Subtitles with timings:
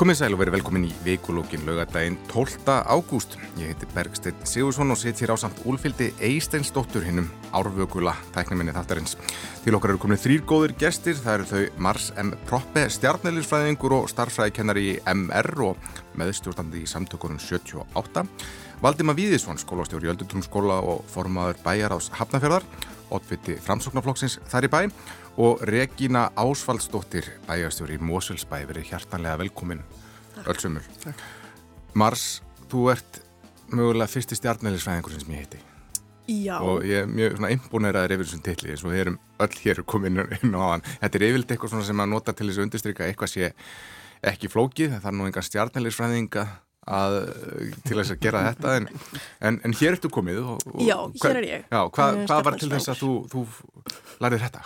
[0.00, 2.62] Komið sæl og verið velkomin í vikulókin lögadaginn 12.
[2.88, 3.34] ágúst.
[3.60, 9.18] Ég heiti Bergstedt Sigursson og sitt hér á samt úlfyldi Eisteinsdóttur hinnum árvökula tæknuminni þáttarins.
[9.60, 12.32] Til okkar eru komin þrýr góðir gestir, það eru þau Mars M.
[12.48, 18.24] Proppe, stjarnælisfræðingur og starfræðikennari í MR og meðstjórnandi í samtökunum 78.
[18.80, 22.64] Valdima Víðisson, skólastjóri í Öldutúmskóla og formaður bæjar ás Hafnafjörðar,
[23.12, 24.78] oddviti framsóknarflokksins þær í bæ
[25.44, 29.82] og Regína Ásvaldsdóttir, bæjarstjóri í Moselsbæ, verið hjartanlega velkomin
[30.46, 30.86] öllsumur.
[31.92, 32.40] Mars,
[32.72, 33.20] þú ert
[33.68, 35.60] mögulega fyrsti stjarnælisfræðingur sem ég heiti.
[36.30, 36.56] Já.
[36.64, 40.24] Og ég er mjög imponeraður yfir þessum tilli eins og við erum öll hér komin
[40.24, 40.86] inn á hann.
[41.04, 43.52] Þetta er yfirlega eitthvað sem að nota til þess að undirstryka eitthvað sé
[44.24, 46.48] ekki flókið, það er nú enga stjarnælisfræðinga
[46.88, 47.16] að,
[47.84, 48.88] til þess að gera þetta en,
[49.48, 51.68] en, en hér ertu komið og, og, Já, hér er ég.
[51.68, 53.44] Já, hva, hvað var til þess að þú, þú
[54.24, 54.64] lærið þetta?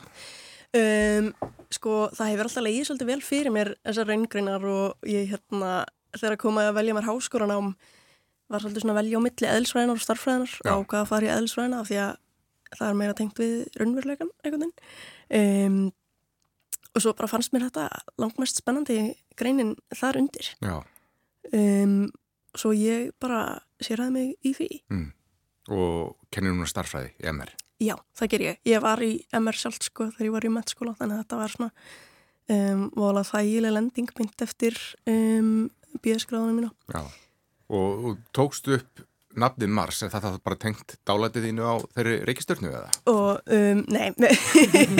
[0.74, 1.28] Um,
[1.74, 5.74] sko, það hefur alltaf legið svolítið vel fyrir mér þessar reyngreinar og ég hérna,
[6.16, 7.74] þegar komaði að velja mér háskóranám
[8.50, 10.72] var svolítið svona að velja á milli eðlisfræðinar og starffræðinar Já.
[10.74, 12.16] á hvað að fara í eðlisfræðina af því að
[12.74, 15.78] það er meira tengt við raunveruleikan einhvern veginn um,
[16.94, 17.86] og svo bara fannst mér þetta
[18.22, 18.98] langmest spennandi
[19.38, 20.76] greinin þar undir Já,
[21.56, 21.98] um,
[22.54, 25.06] svo ég bara sérhaði mig í því mm.
[25.74, 27.54] og kennir núna starffræði í MR.
[27.82, 28.60] Já, það ger ég.
[28.70, 31.54] Ég var í MR sjálf sko þegar ég var í mettskóla þannig að þetta var
[31.54, 31.70] svona
[32.54, 34.78] um, vola þægileg lending mynd eftir
[35.10, 35.50] um,
[36.04, 36.70] bíðskráðunum mína.
[36.94, 37.02] Já,
[37.74, 39.04] og, og tókstu upp
[39.40, 42.90] nafnið Mars, er það bara tengt dálætið þínu á þeirri reykistörnu eða?
[43.10, 44.10] Og, um, nei,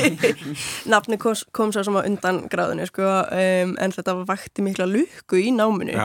[0.93, 5.41] nafni kom, kom svo sem á undan gráðinu sko um, en þetta vakti mikla lukku
[5.41, 5.97] í náminu.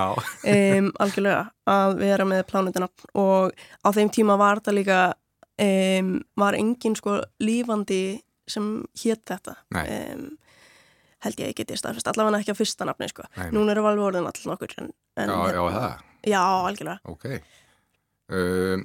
[0.50, 3.54] Um, algjörlega að vera með plánutinafn og
[3.86, 5.00] á þeim tíma var þetta líka
[5.62, 8.20] um, var engin sko lífandi
[8.50, 8.70] sem
[9.04, 9.56] hétt þetta.
[9.76, 10.30] Um,
[11.26, 13.26] held ég ekki staðfest, allavega ekki á fyrsta nafni sko.
[13.54, 17.00] Núna eru alveg orðin allir nokkur en, en, já, já, hérna- það, já, algjörlega.
[17.12, 17.28] Ok.
[18.30, 18.84] Um,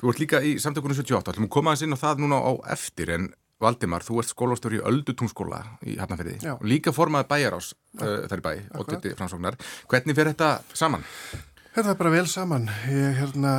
[0.00, 2.52] þú ert líka í samtökunum 78, ætlum að koma aðeins inn á það núna á
[2.76, 3.32] eftir en
[3.62, 7.72] Valdimar, þú ert skólastjóri í Öldutúnskóla í Hafnarferði líka formaði bæjarás
[8.02, 9.58] uh, þar í bæ, óttiti framsóknar.
[9.90, 11.06] Hvernig fer þetta saman?
[11.74, 12.66] Þetta er bara vel saman.
[12.90, 13.52] Ég, hérna,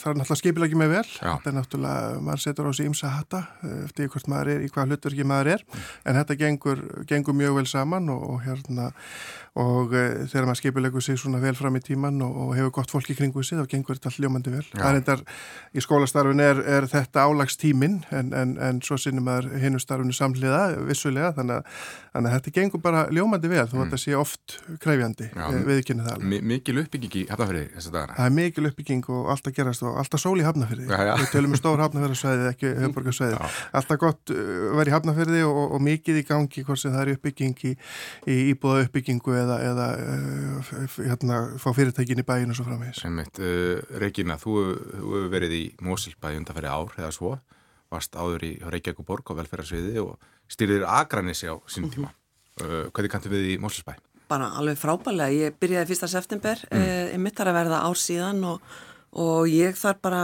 [0.00, 1.04] það er náttúrulega skipilagi með vel.
[1.20, 4.70] Þetta er náttúrulega, maður setur á sig ímsa hatta eh, eftir hvort maður er, í
[4.74, 5.62] hvað hlutverki maður er.
[6.02, 8.88] En þetta gengur, gengur mjög vel saman og, og hérna,
[9.60, 12.90] og e, þegar maður skipilegur sig svona vel fram í tíman og, og hefur gott
[12.90, 14.64] fólk í kringu sig, þá gengur þetta allt ljómandi vel.
[14.74, 15.22] Er endar,
[15.70, 20.64] í skólastarfin er, er þetta álagstímin, en, en, en svo sinnum maður hinu starfinu samhliða,
[20.88, 21.84] vissulega, þannig að,
[22.16, 25.46] þannig að þetta gengur bara ljómandi vel, þó að þetta sé oft krefjandi, Já.
[25.46, 26.32] e, viðkynni það alveg.
[26.34, 28.18] Mi mikil uppbygging í Hafnarferði þessa dagana?
[28.18, 30.90] Það er mikil uppbygging og alltaf gerast og alltaf sól í hafnafyrði.
[30.90, 33.38] Við tölum um stór hafnafyrðarsvæði, ekki höfborgarsvæði.
[33.38, 33.62] Já.
[33.78, 37.12] Alltaf gott uh, verið í hafnafyrði og, og mikið í gangi hvort sem það er
[37.14, 37.74] uppbygging í,
[38.30, 39.86] í uppbyggingu eða, eða
[40.88, 43.02] f- hérna, fá fyrirtækin í bæinu svo framvegis.
[43.06, 44.56] Einmitt, uh, Regína, þú
[44.94, 47.36] þú hefur verið í Mosilbæ undanfæri ár eða svo,
[47.92, 50.16] varst áður í Reykjavík og Borg á velferðarsviði og
[50.50, 52.10] styrðir Akranissi á sínum tíma.
[52.60, 53.96] Uh, hvernig kanntu við í Mosilbæ?
[54.28, 55.30] bara alveg frábælega.
[55.36, 57.20] Ég byrjaði fyrsta september, mm.
[57.22, 58.62] mitt þar að verða ár síðan og,
[59.20, 60.22] og ég þarf bara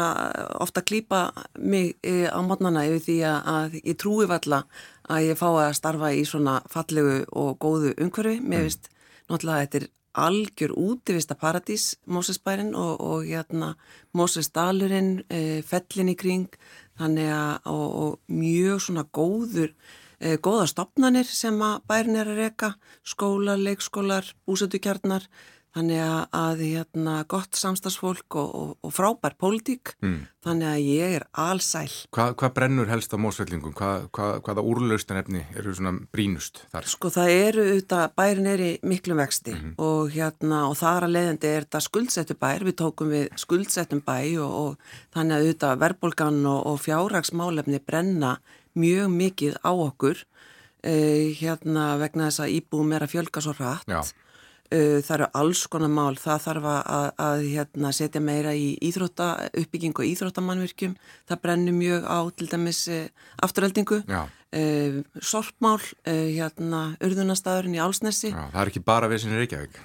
[0.64, 1.20] ofta að klýpa
[1.60, 1.92] mig
[2.32, 4.62] á mótnana yfir því að, að ég trúi valla
[5.10, 8.41] að ég fá að starfa í svona fallegu og góðu umhverfi.
[8.41, 8.91] Mér finnst
[9.31, 9.89] náttúrulega þetta er
[10.21, 13.75] algjör útivista paradís, Mósesbærin og, og hérna
[14.17, 16.49] Mósesdalurinn, e, fellin í kring,
[16.99, 19.71] þannig að og, og mjög svona góður
[20.19, 22.75] e, góða stopnanir sem að bærin er að reka,
[23.06, 25.29] skólar, leikskólar, búsötukjarnar,
[25.76, 26.00] þannig
[26.34, 30.26] að, hérna, gott samstagsfólk og, og, og frábær pólitík, Mm.
[30.43, 31.90] þannig að ég er allsæl.
[32.17, 33.75] Hvað hva brennur helst á Mósfellingum?
[33.76, 36.88] Hva, hva, hvaða úrlaustan eru svona brínust þar?
[36.88, 41.50] Sko það eru auðvitað, bærin er í miklum vexti og hérna og þar að leiðandi
[41.50, 46.40] er þetta skuldsettu bær, við tókum við skuldsettum bæ og, og þannig að auðvitað verðbólgan
[46.46, 48.38] og, og fjárraksmálefni brenna
[48.75, 53.87] mjög mikið á okkur uh, hérna vegna þess að íbúum er að fjölga svo hratt.
[53.90, 54.02] Já.
[54.70, 58.69] Uh, það eru alls konar mál, það þarf að, að, að hérna, setja meira í
[58.87, 59.26] íþrótta,
[59.58, 60.93] uppbygging og íþróttamannvirkjum,
[61.26, 63.00] það brennur mjög á til dæmis uh,
[63.43, 68.31] afturöldingu, Já, uh, sorpmál, uh, hérna, urðunastæðurinn í Álsnesi.
[68.31, 69.81] já, það er ekki bara við sinni Reykjavík.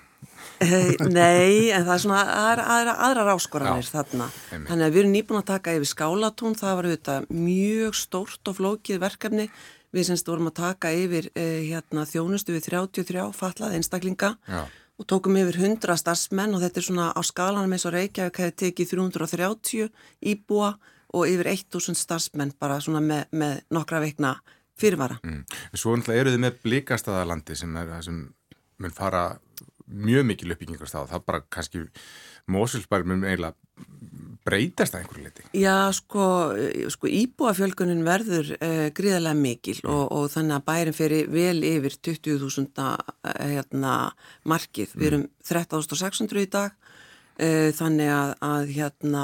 [0.64, 4.28] Eh, Nei, en það er svona aðra, aðra, aðrar áskoranir Já, þarna.
[4.54, 4.70] einmitt.
[4.70, 8.58] Þannig að við erum nýbúin að taka yfir skálatún, það var auðvitað mjög stórt og
[8.60, 9.48] flókið verkefni.
[9.96, 14.66] Við semst vorum að taka yfir eh, hérna, þjónustu við 33 fallað einstaklinga Já,
[15.00, 18.58] og tókum yfir 100 starfsmenn og þetta er svona á skalanum eins og Reykjavík hefði
[18.64, 19.90] tekið 330
[20.32, 20.76] íbúa
[21.16, 24.36] og yfir 1000 starfsmenn bara svona með, með nokkra veikna
[24.80, 25.20] fyrirvara.
[25.24, 25.44] mm.
[25.76, 28.22] Svo eru þið með blikastaðalandi sem er það sem
[28.84, 29.26] mun fara
[29.86, 31.84] mjög mikil uppbyggingarstað það bara kannski
[32.52, 33.56] Mosulsbær mun eiginlega
[34.46, 35.46] breytast að einhverju liti?
[35.58, 36.26] Já, sko,
[36.94, 39.92] sko íbúafjölgunin verður uh, gríðarlega mikil mm.
[39.92, 42.90] og, og þannig að bærin fyrir vel yfir 20.000
[43.42, 43.94] hérna,
[44.46, 44.94] markið.
[44.94, 45.02] Mm.
[45.02, 49.24] Við erum 13.600 í dag uh, þannig að, að hérna,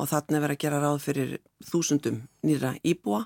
[0.00, 3.24] og að vera að gera ráð fyrir þúsundum nýra íbúa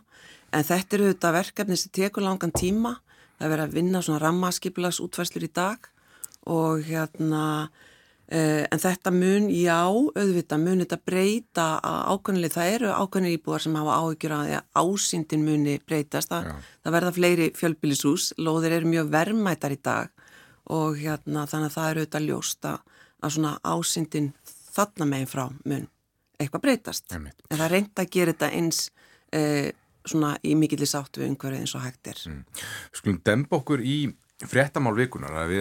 [0.52, 2.96] en þetta eru þetta verkefni sem tekur langan tíma.
[3.38, 5.84] Það verður að vinna svona rammaskipilags útvæslur í dag
[6.48, 7.42] og hérna
[8.28, 11.66] en þetta mun, já, auðvitað mun þetta breyta
[12.12, 16.50] ákveðinlega, það eru ákveðinlega íbúar sem hafa áhyggjur að ásýndin muni breytast, það,
[16.84, 20.12] það verða fleiri fjölbílisús, lóðir eru mjög verðmættar í dag
[20.68, 22.74] og hérna þannig að það eru auðvitað ljósta
[23.18, 24.32] að svona ásýndin
[24.76, 25.88] þarna megin frá mun
[26.38, 27.40] eitthvað breytast, Einmitt.
[27.50, 28.84] en það reynda að gera þetta eins
[29.34, 29.68] uh,
[30.08, 32.20] svona í mikillis áttu við umhverfið eins og hægt er.
[32.30, 32.42] Mm.
[32.94, 33.98] Skulum demba okkur í
[34.46, 35.52] fréttamál vikunar að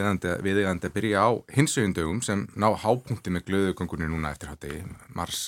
[0.45, 4.83] við eigandi að byrja á hinsauðundögum sem ná hápunkti með glöðugöngunni núna eftir háttegi
[5.17, 5.47] mars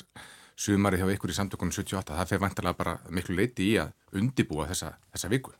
[0.59, 4.67] sumari hjá ykkur í samtökunum 78 það fyrir vantarlega bara miklu leiti í að undibúa
[4.71, 5.53] þessa, þessa viku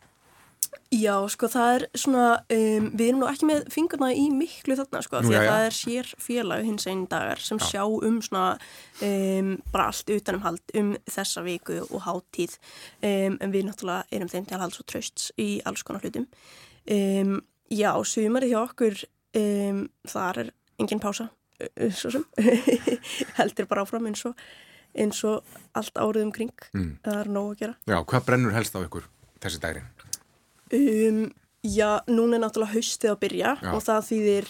[0.89, 5.01] Já, sko það er svona um, við erum nú ekki með fingurna í miklu þarna
[5.06, 5.50] sko, Nú, því að já, já.
[5.51, 7.68] það er sér félag hins einn dagar sem Já.
[7.69, 8.48] sjá um svona
[9.06, 14.50] um, bara allt utanumhald um þessa viku og hátíð um, en við náttúrulega erum þeim
[14.50, 17.38] til halds og trösts í alls konar hlutum um,
[17.69, 19.01] Já, sumarið hjá okkur
[19.38, 20.51] um, þar er
[20.81, 21.30] engin pása
[21.92, 22.24] svo sem
[23.39, 24.38] heldur bara áfram eins og,
[24.95, 25.44] eins og
[25.77, 26.94] allt árið um kring Mm.
[27.04, 29.06] það er nóg að gera Já, hvað brennur helst á ykkur
[29.44, 29.89] þessi dærin?
[30.71, 31.19] Um,
[31.66, 33.72] já, núna er náttúrulega haustið að byrja Já.
[33.75, 34.50] og það þýðir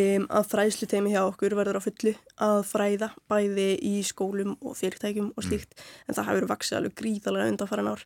[0.00, 2.14] um, að fræðslu teimi hjá okkur verður á fullu
[2.48, 5.76] að fræða bæði í skólum og fyrirtækjum og slíkt
[6.08, 8.02] en það hefur vaksið alveg gríðalega undanfæran ár.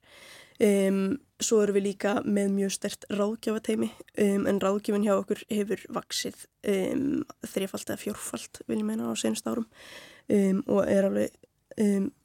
[0.62, 3.88] Um, svo erum við líka með mjög stert ráðgjafateimi
[4.22, 9.18] um, en ráðgjafin hjá okkur hefur vaksið um, þrifald eða fjórfald vil ég meina á
[9.18, 11.40] senst árum um, og er alveg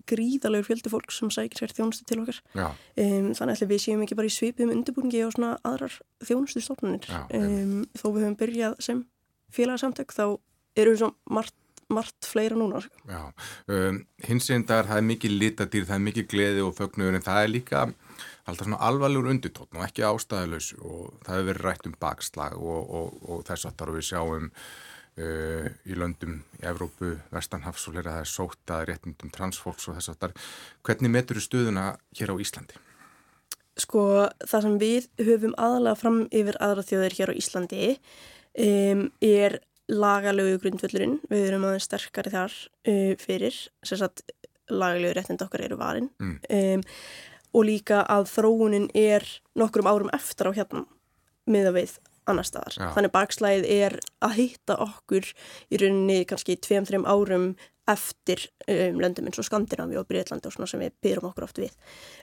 [0.10, 2.38] gríðalegur fjöldi fólk sem sækir sér þjónustu til okkar.
[2.94, 7.10] Þannig að við séum ekki bara í svipum undirbúningi og svona aðrar þjónustu stofnunir.
[7.10, 9.02] Þó við höfum byrjað sem
[9.54, 10.26] félagsamtök þá
[10.78, 11.56] eru við svo margt,
[11.90, 12.82] margt fleira núna.
[12.82, 12.94] sko.
[13.10, 13.34] já
[13.74, 17.54] um, Hinsindar, það er mikið litadýr það er mikið gleði og fögnuður en það er
[17.54, 17.86] líka
[18.46, 22.94] alltaf svona alvarlegur undirtótt og ekki ástæðulegs og það hefur verið rætt um bakslag og,
[23.00, 28.18] og, og þess aftar og við sjáum uh, í löndum í Evrópu, Vestanhafs og hlera
[28.18, 30.36] það er sótt að réttindum transfólks og þess aftar
[30.88, 31.88] hvernig metur þú stuðuna
[32.20, 32.84] hér á Íslandi?
[33.80, 34.04] Sko
[34.44, 37.84] það sem við höfum aðalega fram yfir aðra þjóðir hér á Íslandi
[38.60, 41.18] um, er lagalögu grundvöllurinn.
[41.32, 42.56] Við erum aðeins sterkari þar
[42.92, 43.56] uh, fyrir,
[43.88, 44.26] sagt
[44.70, 46.10] lagalögu réttind okkar eru varin.
[46.22, 46.38] Mm.
[46.50, 46.86] Um,
[47.54, 49.26] og líka að þróunin er
[49.58, 50.86] nokkrum árum eftir á hérna
[51.50, 51.98] miða við
[52.30, 52.76] annar staðar.
[52.78, 52.90] Já.
[52.94, 55.26] Þannig bakslæðið er að hitta okkur
[55.74, 57.52] í rauninni kannski tveim-þreim árum
[57.90, 61.62] eftir um, löndum eins og Skandinavi og Breitlandi og svona sem við byrjum okkur oft
[61.62, 61.76] við.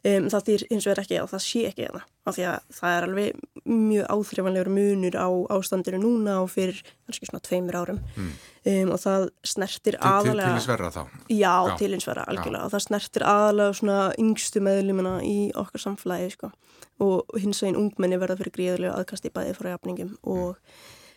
[0.03, 2.05] Um, það þýr hins vegar ekki að það sé ekki það.
[2.27, 7.31] Af því að það er alveg mjög áþreifanlegur munur á ástandinu núna og fyrir kannski
[7.31, 8.03] svona tveimur árum.
[8.17, 8.37] Mm.
[8.67, 10.55] Um, og það snertir Til, til, aðalega...
[10.57, 11.03] til sverra þá?
[11.31, 11.75] Já, Já.
[11.79, 16.51] til eins vera algjörlega og það snertir aðalega svona yngstu meðlumina í okkar samfélagi sko.
[17.05, 20.57] og hins veginn ungmenni verða fyrir gríðarlega aðkast í bæði frá jafningum og,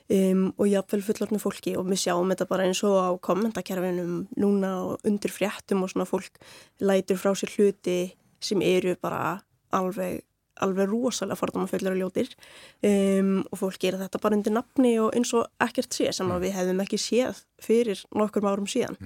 [0.10, 1.76] um, og jafnvel fullornu fólki.
[1.80, 6.10] Og við sjáum þetta bara eins og á kommentakerfinum núna og undir fréttum og svona
[6.10, 6.42] fólk
[6.82, 8.00] lætur frá sér hluti
[8.40, 9.40] sem eru bara
[9.76, 10.24] alveg
[10.60, 12.34] alveg rosalega fordómafullir og ljótir.
[12.84, 16.48] Um, og fólk gera þetta bara undir nafni og eins og ekkert sé sem að
[16.48, 18.98] við hefðum ekki séð fyrir nokkur árum síðan.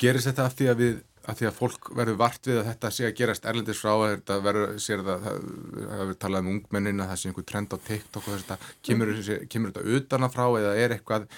[0.00, 2.90] Gerist þetta af því að við að því að fólk verður vart við að þetta
[2.96, 5.40] sé að gerast erlendis frá að þetta verður, sér það, það,
[5.76, 8.58] það verður talað um ungmennin að það sé einhver trend á TikTok og þetta,
[8.88, 9.48] kemur, mm.
[9.52, 11.28] kemur þetta utanaf frá eða er eitthvað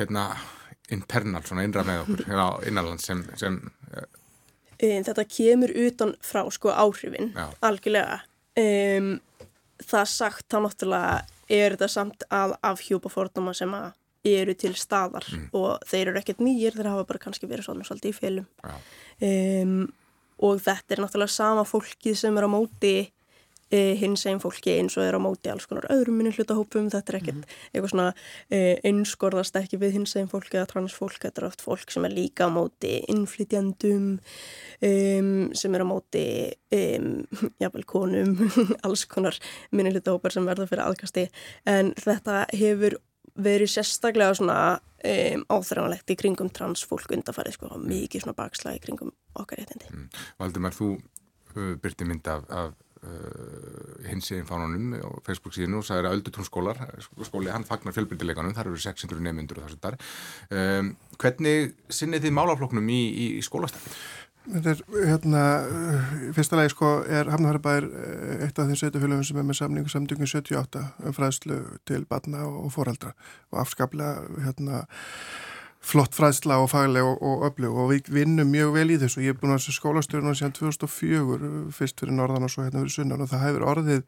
[0.00, 0.24] hérna
[0.90, 3.60] internal, svona innra með okkur hérna innanland sem, sem
[4.80, 7.50] Um, þetta kemur utan frá sko áhrifin, Já.
[7.60, 8.22] algjörlega.
[8.56, 9.18] Um,
[9.84, 11.18] það sagt þá náttúrulega
[11.52, 13.90] er þetta samt að afhjúpa fordóma sem að
[14.26, 15.24] eru til staðar
[15.56, 18.50] og þeir eru ekkert nýjir, þeir hafa bara kannski verið svona svolítið í félum.
[19.20, 19.78] Um,
[20.40, 22.94] og þetta er náttúrulega sama fólkið sem er á móti
[23.72, 27.12] uh, hins einn fólki eins og er á móti alls konar öðrum minni hlutahópum, þetta
[27.12, 31.48] er ekkert eitthvað svona uh, einskorðast ekki við hins einn fólki eða transfólk, þetta er
[31.50, 36.24] oft fólk sem er líka á móti innflytjandum um, sem er á móti
[36.76, 37.12] um,
[37.62, 38.36] jafnvel konum
[38.86, 39.38] alls konar
[39.72, 41.28] minni hlutahópar sem verða fyrir aðkasti.
[41.68, 43.00] En þetta hefur
[43.44, 49.14] verið sérstaklega svona um, áþræfanlegt í kringum transfólk undarfærið sko, mikið svona bakslag í kringum
[49.38, 50.06] okkar réttindi.
[50.40, 52.72] Valdimar, þú uh, byrti mynd af, af
[53.04, 56.80] uh, hins eginn fánunum á Facebook síðan og það er Öldutúnskólar
[57.26, 60.00] skóli, hann fagnar fjölbyrdileikanum, þar eru 600 nefnundur og þessu þar.
[60.52, 63.94] Um, hvernig sinnið þið málafloknum í, í, í skólastæði?
[64.50, 65.42] Þetta er, hérna,
[66.34, 70.26] fyrsta lagi sko er Hafnarfjörðabær eh, eitt af þeim sveitufélagum sem er með samningu samtöngum
[70.26, 73.12] 78 um fræðslu til barna og fóraldra
[73.52, 74.82] og afskaplega, hérna,
[75.80, 79.22] flott fræðsla og fagleg og, og öflug og við vinnum mjög vel í þessu.
[79.22, 82.96] Ég er búin að þessu skólastjórnum síðan 2004, fyrst fyrir norðan og svo hérna fyrir
[82.96, 84.02] sunnan og það hefur orðið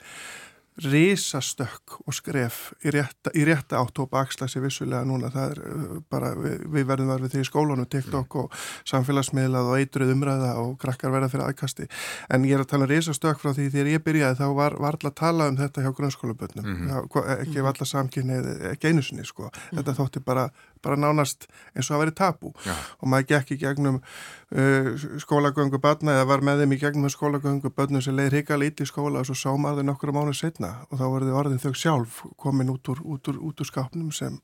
[0.81, 5.59] risastökk og skref í rétta, í rétta átt og baksla sér vissulega núna það er
[5.69, 8.57] uh, bara, við, við verðum verið við því í skólanu TikTok og
[8.89, 11.89] samfélagsmiðlað og eitruð umræða og krakkar verða fyrir aðkasti
[12.33, 14.97] en ég er að tala um risastökk frá því þegar ég byrjaði þá var, var
[14.97, 17.31] alltaf að tala um þetta hjá grunnskólabötnum mm -hmm.
[17.37, 19.77] ekki alltaf samkynnið ekki einu sinni sko, mm -hmm.
[19.77, 20.49] þetta þótti bara
[20.85, 22.75] bara nánast eins og að veri tabu Já.
[23.01, 24.91] og maður gekk í gegnum uh,
[25.23, 29.23] skólagöngu badna eða var með þeim í gegnum skólagöngu badna sem leiði hrika lítið skóla
[29.23, 32.93] og svo sá maður nokkru mánu setna og þá þau orðin þau sjálf komin út
[32.93, 34.39] úr, út úr, út úr skápnum sem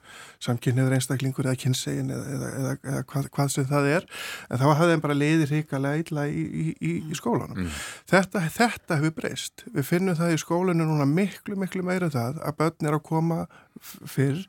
[0.45, 4.09] samkynniður einstaklingur eða kynsegin eða, eða, eða, eða hvað, hvað sem það er
[4.49, 7.65] en þá hafði þeim bara leiði hrika leila í, í, í, í skólanum.
[7.65, 7.79] Mm.
[8.11, 9.65] Þetta, þetta hefur breyst.
[9.75, 13.41] Við finnum það í skólanu núna miklu, miklu meira það að börn er að koma
[13.83, 14.45] fyrr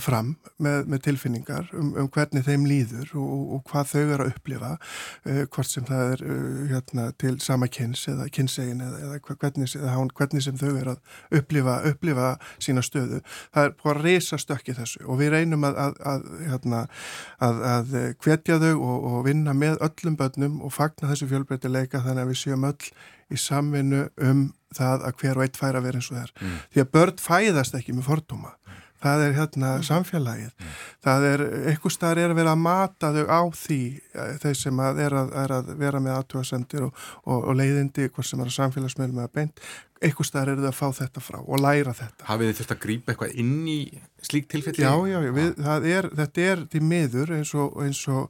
[0.00, 0.30] fram
[0.64, 4.70] með, með tilfinningar um, um hvernig þeim líður og, og hvað þau eru að upplifa
[4.78, 9.74] uh, hvort sem það er uh, hérna, til sama kynns eða kynnsegin eða, eða hvernig,
[9.76, 12.30] eða hvernig sem þau eru að upplifa, upplifa
[12.64, 13.20] sína stöðu.
[13.54, 16.82] Það er búin að reysa stökki þessu og við reynum að, að, að, hérna,
[17.44, 17.94] að
[18.24, 22.42] hvetja þau og, og vinna með öllum börnum og fagna þessu fjölbreytileika þannig að við
[22.46, 22.92] séum öll
[23.28, 24.46] í samvinnu um
[24.76, 26.32] það að hver og eitt fær að vera eins og þær.
[26.40, 26.56] Mm.
[26.72, 28.52] Því að börn fæðast ekki með fordóma.
[28.98, 29.84] Það er hérna mm.
[29.86, 30.70] samfélagið mm.
[31.06, 34.80] það er, eitthvað starf er að vera að mata þau á því eh, þeir sem
[34.82, 38.50] að er að, er að vera með aðtjóðasendir og, og, og leiðindi, hvort sem er
[38.50, 39.62] að samfélagsmiðlum eða beint,
[40.02, 42.26] eitthvað starf er þau að fá þetta frá og læra þetta.
[42.28, 43.78] Hafið þið þurft að grípa eitthvað inn í
[44.28, 44.84] slík tilfelli?
[44.84, 45.64] Já, já, við,
[45.94, 48.28] er, þetta er því miður eins og, eins og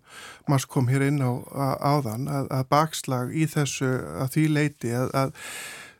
[0.49, 1.33] maður kom hér inn á
[1.81, 5.37] áðan að, að bakslag í þessu að því leiti að, að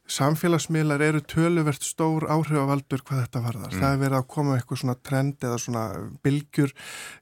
[0.09, 3.75] Samfélagsmiðlar eru töluvert stór áhrifavaldur hvað þetta varðar.
[3.75, 3.83] Mm.
[3.83, 5.83] Það er verið að koma eitthvað svona trend eða svona
[6.25, 6.73] bylgjur,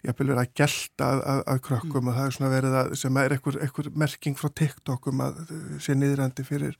[0.05, 2.11] ég haf verið að gelta að, að, að krökkum mm.
[2.11, 5.40] og það er svona verið að, sem er eitthvað, eitthvað merking frá TikTokum að
[5.83, 6.78] sé niðrandi fyrir,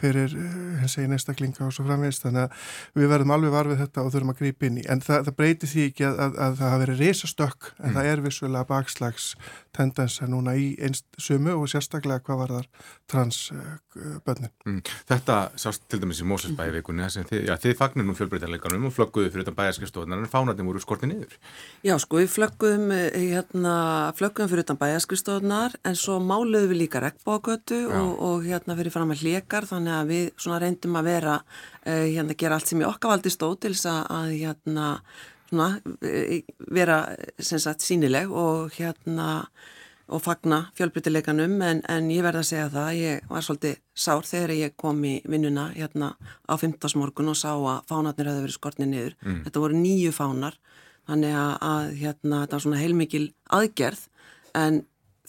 [0.00, 0.36] fyrir
[0.80, 2.24] hins egin einstaklinga og svo framvegist.
[2.24, 4.86] Þannig að við verðum alveg varfið þetta og þurfum að grípa inn í.
[4.88, 7.98] En það, það breyti því ekki að það hafa verið resastökk en mm.
[7.98, 9.28] það er vissulega bakslags
[9.74, 12.68] tendensa núna í einst sumu og sérstaklega hvað var þar
[13.10, 14.52] transbönnin.
[14.64, 14.82] Mm.
[15.34, 18.92] Þetta sást til dæmis í Mósesbæi vikunni þess að þið, þið fagnir nú fjölbreytanleikanum og
[18.94, 21.34] flögguðu fyrir þetta bæjarskristofunar en fánatinn voru skortið niður.
[21.86, 23.74] Já sko við flögguðum eh, hérna,
[24.18, 29.10] flögguðum fyrir þetta bæjarskristofunar en svo máluðum við líka regnbókötu og, og hérna fyrir fram
[29.10, 32.88] með hlikar þannig að við svona reyndum að vera uh, hérna gera allt sem í
[32.88, 34.90] okkavaldi stóð til þess að hérna
[35.50, 35.70] svona,
[36.06, 36.42] e,
[36.74, 37.00] vera
[37.38, 39.48] sagt, sínileg og hérna
[40.12, 44.54] og fagna fjölbrytileikanum en, en ég verða að segja það, ég var svolítið sár þegar
[44.58, 46.12] ég kom í vinnuna hérna
[46.44, 46.98] á 15.
[47.00, 49.14] morgun og sá að fánarnir hefði verið skortnið niður.
[49.24, 49.38] Mm.
[49.46, 50.58] Þetta voru nýju fánar,
[51.08, 53.26] þannig að, að hérna, þetta var svona heilmikil
[53.60, 54.08] aðgerð
[54.60, 54.82] en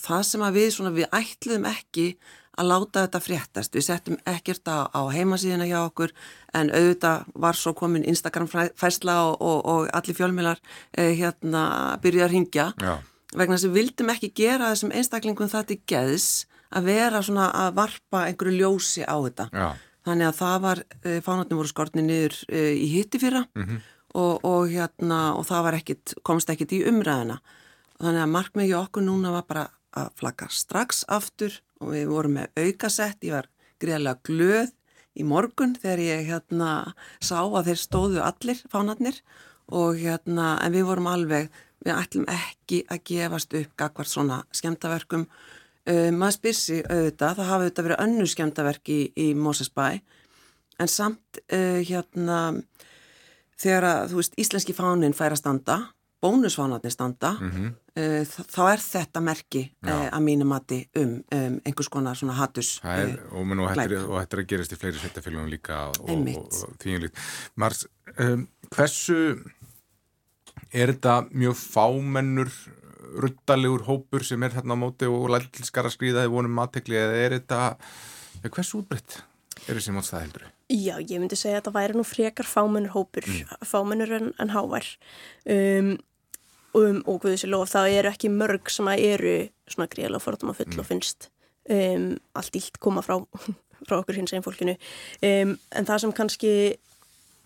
[0.05, 2.09] það sem að við, svona, við ætluðum ekki
[2.55, 3.75] að láta þetta fréttast.
[3.75, 6.13] Við settum ekkert á, á heimasíðina hjá okkur
[6.55, 10.61] en auðvitað var svo komin Instagram fæsla og, og, og allir fjölmilar
[10.95, 11.65] eh, hérna
[12.03, 12.95] byrjuði að ringja Já.
[13.39, 16.29] Vegna þess að við vildum ekki gera þessum einstaklingum þetta í geðs
[16.75, 19.49] að vera svona að varpa einhverju ljósi á þetta.
[19.51, 19.67] Já.
[20.05, 23.79] Þannig að það var, eh, fánatni voru skortni niður eh, í hitti fyrra mm -hmm.
[24.21, 27.39] og, og hérna og það ekkit, komst ekkit í umræðina.
[27.99, 32.47] Þannig að markmiði okkur núna var bara að flagga strax aftur og við vorum með
[32.59, 33.47] aukasett, ég var
[33.79, 34.71] greiðlega glöð
[35.15, 39.21] í morgun þegar ég hérna sá að þeir stóðu allir fánarnir
[39.71, 41.49] og hérna en við vorum alveg,
[41.85, 45.27] við ætlum ekki að gefast upp gagvart svona skemtaverkum.
[45.85, 49.99] Uh, maður spyrsi auðvitað, það hafi auðvitað verið önnu skemtaverk í, í Mosesbæ
[50.81, 52.39] en samt uh, hérna
[53.61, 55.77] þegar að þú veist íslenski fánin fær að standa
[56.25, 57.71] bónusfánarnir standa mm -hmm.
[57.99, 58.23] uh,
[58.55, 62.89] þá er þetta merki uh, að mínu mati um, um einhvers konar svona hattus uh,
[63.31, 67.13] og, og þetta er að gerast í fleiri svettafélagum líka og, og þýjumlít
[67.55, 67.87] Mars,
[68.19, 69.19] um, hversu
[70.75, 72.51] er þetta mjög fámennur
[73.15, 77.21] ruttalegur hópur sem er hérna á móti og lælskar að skrýða þegar vonum aðtekli eða
[77.21, 77.61] er þetta
[78.49, 79.21] hversu útbreytt
[79.65, 80.47] er þessi mótstað heldur?
[80.69, 83.65] Já, ég myndi segja að það væri nú frekar fámennur hópur, mm.
[83.69, 84.87] fámennur en, en hávær
[85.53, 85.91] um,
[86.75, 89.35] um, og við þessi lof það eru ekki mörg sem að eru
[89.69, 90.81] svona gríðlega fordóma full mm.
[90.81, 91.29] og finnst
[91.69, 93.19] um, allt ílt koma frá
[93.87, 96.53] frá okkur hins einn fólkinu um, en það sem kannski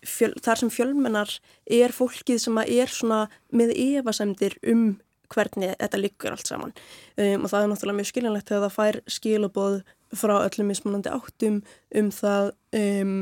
[0.06, 1.36] fjöl, þar sem fjölmennar
[1.70, 6.72] er fólkið sem er svona með evasemdir um hvernig þetta liggur allt saman.
[7.16, 9.76] Um, og það er náttúrulega mjög skiljanlegt þegar það fær skilaboð
[10.18, 11.60] frá öllum mismunandi áttum
[12.00, 13.14] um það um,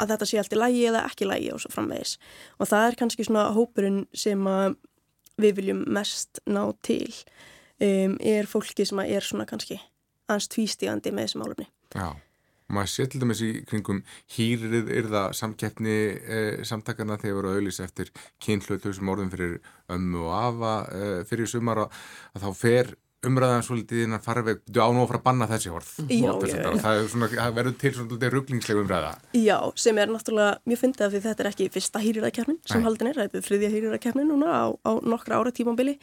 [0.00, 2.16] að þetta sé allt í lægi eða ekki lægi og svo framvegis.
[2.56, 4.48] Og það er kannski svona hópurinn sem
[5.40, 7.12] við viljum mest ná til.
[7.80, 9.78] Um, er fólki sem er svona kannski
[10.28, 12.10] aðeins tvístígandi með þessi málumni Já
[12.70, 14.00] og maður sé til dæmis í kringum
[14.36, 19.58] hýrið yrða samkeppni eh, samtakana þegar voru auðlis eftir kynhlutu sem orðum fyrir
[19.90, 22.02] ömmu og afa eh, fyrir sumar að,
[22.36, 22.92] að þá fer
[23.26, 25.90] umræðan svolítið innan farveg á nú að fara að banna þessi orð.
[26.08, 26.68] Já, já, já.
[26.80, 29.10] það, svona, það verður til svolítið rugglingsleg umræða.
[29.36, 33.10] Já, sem er náttúrulega mjög fyndið af því þetta er ekki fyrsta hýrirakeppnin sem haldin
[33.10, 35.98] er, þetta er þriðja hýrirakeppnin núna á, á nokkra ára tímambili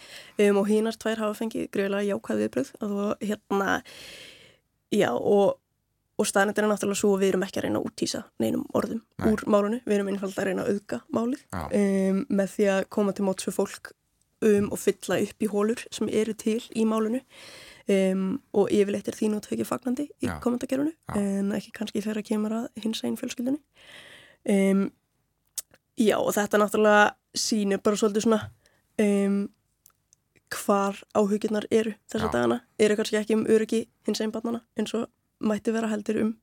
[0.46, 3.80] um, og hínar tvær hafa fengið greiðlega jákvæð viðbröð og hérna
[4.94, 5.58] já og
[6.18, 9.02] og staðnættin er náttúrulega svo að við erum ekki að reyna að útýsa neinum orðum
[9.22, 9.30] Nei.
[9.30, 13.16] úr málunni, við erum einfalda að reyna að auðga málið um, með því að koma
[13.18, 13.94] til móts við fólk
[14.48, 17.24] um og fylla upp í hólur sem eru til í málunni
[17.90, 22.30] um, og yfirleitt er þín út ekki fagnandi í komendagerunu en ekki kannski þegar að
[22.32, 23.62] kemur að hins einn fjölskyldunni.
[24.48, 24.88] Um,
[25.98, 27.06] Já og þetta náttúrulega
[27.38, 28.44] sínir bara svolítið svona
[29.02, 29.38] um,
[30.54, 35.08] hvar áhugirnar eru þessa dagana, eru kannski ekki um öryggi hins einn barnana eins og
[35.40, 36.34] mætti vera heldur um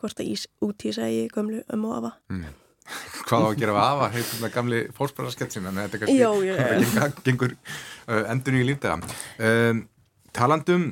[0.00, 2.48] hvort að ís út í gömlu um og afa mm.
[3.28, 6.30] Hvað á að gera af afa heitum með gamli fórsparasketsin en þetta er kannski já,
[6.42, 7.04] já, já.
[7.26, 9.84] gengur uh, endur í lífdega um,
[10.34, 10.86] talandum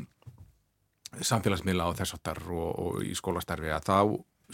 [1.18, 3.98] samfélagsmiðla á þessartar og, og í skólastarfi að þá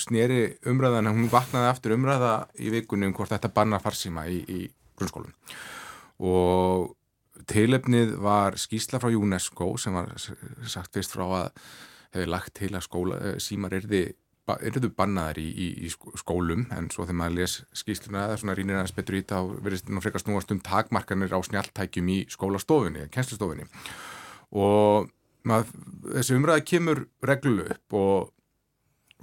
[0.01, 0.41] sneri
[0.71, 4.61] umræðan hún vaknaði aftur umræða í vikunum hvort þetta banna farsíma í, í
[4.99, 5.35] grunnskólum
[6.25, 6.95] og
[7.51, 11.65] tilefnið var skýsla frá UNESCO sem var sagt fyrst frá að
[12.15, 14.07] hefði lagt til að skóla, eh, símar erði
[14.45, 18.77] erðu bannaðar í, í, í skólum en svo þegar maður les skýsluna eða svona rínir
[18.77, 23.07] aðeins betur í þetta þá verðist nú frekar snúast um takmarkanir á snjáltækjum í skólastofunni,
[23.15, 23.65] kennslustofunni.
[24.61, 25.09] Og
[25.49, 25.73] maður,
[26.19, 28.35] þessi umræða kemur reglu upp og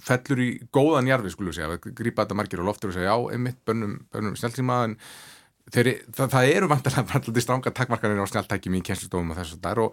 [0.02, 3.62] fellur í góðan jarfi skulum segja, grípa þetta margir og loftur og segja já, einmitt
[3.68, 4.98] bönnum, bönnum snjáltíma en
[5.70, 9.68] þeir, það, það eru vantarlega alltaf stranga takmarkanir á snjáltækjum í kennslustofum og þess að
[9.68, 9.84] það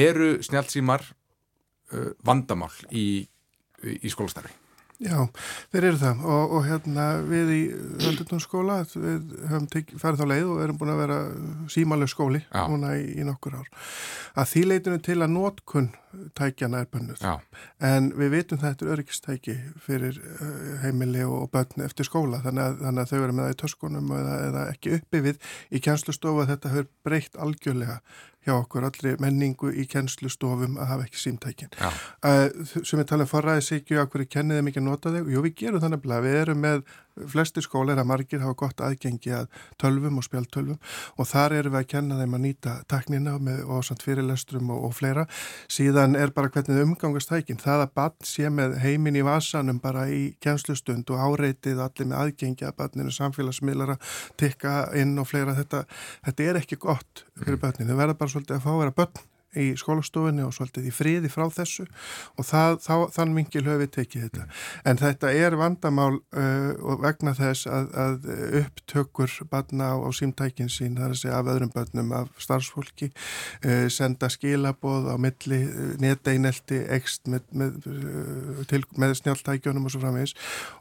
[0.00, 1.19] er eru snjáltímar uh,
[2.26, 3.06] vandamál í,
[3.82, 4.56] í skólastarfi.
[5.00, 5.16] Já,
[5.72, 7.60] þeir eru það og, og hérna við í
[8.02, 11.16] Völdunskóla við höfum farið þá leið og erum búin að vera
[11.72, 12.66] símaleg skóli Já.
[12.68, 13.70] núna í, í nokkur ár.
[14.36, 15.88] Að því leitinu til að nótkunn
[16.36, 17.24] tækjana er bönnuð
[17.86, 22.78] en við vitum þetta er öryggistæki fyrir uh, heimili og bönn eftir skóla þannig að,
[22.84, 26.44] þannig að þau eru með það í töskunum eða, eða ekki uppi við í kjænslustofu
[26.44, 28.00] að þetta höfur breytt algjörlega
[28.46, 31.74] hjá okkur allri menningu í kennslustofum að hafa ekki símtækin.
[32.24, 35.22] Uh, sem við tala um forræðisíkju, okkur er kenniðum ekki að nota þau?
[35.28, 36.84] Jú, við gerum þannig að við erum með
[37.30, 39.48] flesti skólar að margir hafa gott aðgengi að
[39.80, 40.78] tölvum og spjaltölvum
[41.16, 44.94] og þar erum við að kenna þeim að nýta taknina með ósamt fyrirlestrum og, og
[44.98, 45.26] fleira.
[45.70, 47.60] Síðan er bara hvernig umgangast tækin.
[47.60, 52.22] Það að bann sé með heimin í vasanum bara í kennslustund og áreitið allir með
[52.24, 53.98] aðgengi að banninu samfélagsmiðlara
[54.40, 55.56] tikka inn og fleira.
[55.58, 55.84] Þetta,
[56.28, 57.64] þetta er ekki gott fyrir mm.
[57.66, 57.90] banninu.
[57.90, 61.30] Þau verða bara svolítið að fá að vera bönn í skólastofunni og svolítið í friði
[61.32, 61.86] frá þessu
[62.38, 64.46] og það, þá, þann mingil höfum við tekið þetta.
[64.86, 68.28] En þetta er vandamál uh, vegna þess að, að
[68.60, 73.10] upptökur barna á, á símtækin sín, það er að segja af öðrum barnum, af starfsfólki,
[73.64, 80.04] uh, senda skilaboð á milli, uh, neteinelti, ekst með, með, uh, með snjáltækjunum og svo
[80.04, 80.36] framins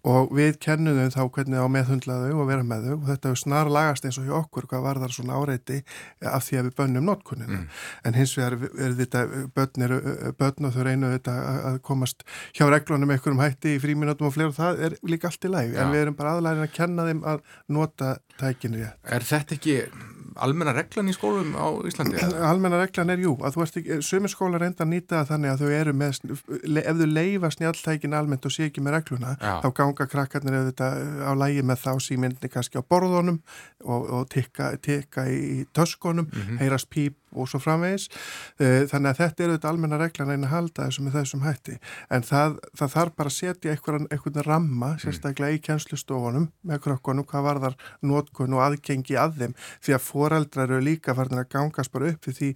[0.08, 3.41] og við kennum þau þá hvernig á meðhundlaðu og vera með þau og þetta er
[3.41, 5.82] snar lagast eins og hjá okkur hvað var þar svona áreiti
[6.21, 7.60] af því að við bönnum notkuninu.
[7.63, 7.67] Mm.
[8.05, 9.24] En hins vegar er þetta
[9.56, 10.00] börn, eru,
[10.39, 11.36] börn og þau reynu þetta
[11.72, 12.26] að komast
[12.58, 15.76] hjá reglunum einhverjum hætti í fríminutum og fleira og það er líka allt í læg
[15.76, 17.43] en við erum bara aðlæðin að kenna þeim að
[17.80, 19.04] nota tækinu rétt.
[19.10, 19.82] Er þetta ekki
[20.39, 22.19] almenna reglan í skólum á Íslandi?
[22.50, 25.63] Almenna reglan er jú, að þú ert ekki, sömur skóla reynda að nýta þannig að
[25.63, 26.19] þau eru með,
[26.84, 29.54] ef þau leifa snjáltækin almennt og sé ekki með regluna, Já.
[29.63, 33.41] þá ganga krakkarnir auðvitað á lægi með þá símyndni kannski á borðunum
[33.86, 36.62] og, og tikka, tikka í töskunum, mm -hmm.
[36.63, 38.08] heyrast píp og svo framvegis
[38.60, 41.76] eh, þannig að þetta er auðvitað almenna reglan einn að halda þessum með þessum hætti
[42.10, 45.02] en það, það þarf bara að setja einhvern, einhvern ramma mm.
[45.04, 47.78] sérstaklega í kjænslustofunum með krökkunum hvað var þar
[48.12, 52.30] nótkun og aðgengi að þeim því að foreldrar eru líka farin að gangast bara upp
[52.30, 52.52] því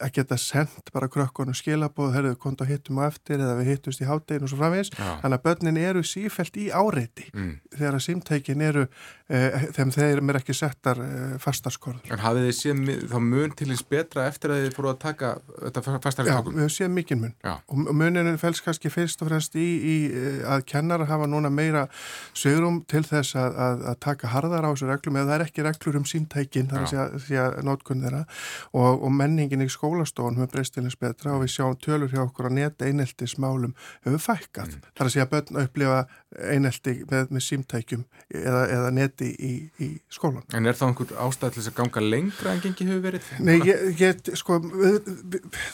[0.00, 4.08] að geta sendt bara krökkunum skilabóð, herruðu konta hittum á eftir eða við hittumst í
[4.08, 5.18] háttegin og svo framvegis ja.
[5.22, 7.52] þannig að börnin eru sífælt í áreiti mm.
[7.76, 8.86] þegar að símtækin eru
[9.28, 12.12] eh, þeim þeir eru ekki settar uh, fastaskorður.
[12.12, 15.32] En hafið þið séð þá mun til eins betra eftir að þið fóru að taka
[15.52, 16.32] þetta fastaskorðum?
[16.32, 17.54] Já, við hefum séð mikið mun Já.
[17.56, 19.96] og muninu fels kannski fyrst og fremst í, í
[20.46, 21.86] að kennar hafa núna meira
[22.36, 25.66] sögurum til þess að, að, að taka harðar á þessu reglum eða það er ekki
[25.66, 28.22] reglur um símtækin þar að segja nótkunn þeirra
[28.72, 32.58] og, og menningin í skólastofun hefur breystilins betra og við sjáum tölur hjá okkur að
[32.60, 33.74] neta eineltismálum
[34.06, 34.76] hefur fækkað.
[34.76, 34.90] Mm.
[34.96, 35.10] Það er
[35.96, 38.02] að einelti með, með símtækjum
[38.34, 40.44] eða, eða neti í, í skólan.
[40.56, 43.30] En er það einhver ástæð til þess að ganga lengra en gengi hefur verið?
[43.46, 44.58] Nei, ég, ég, sko,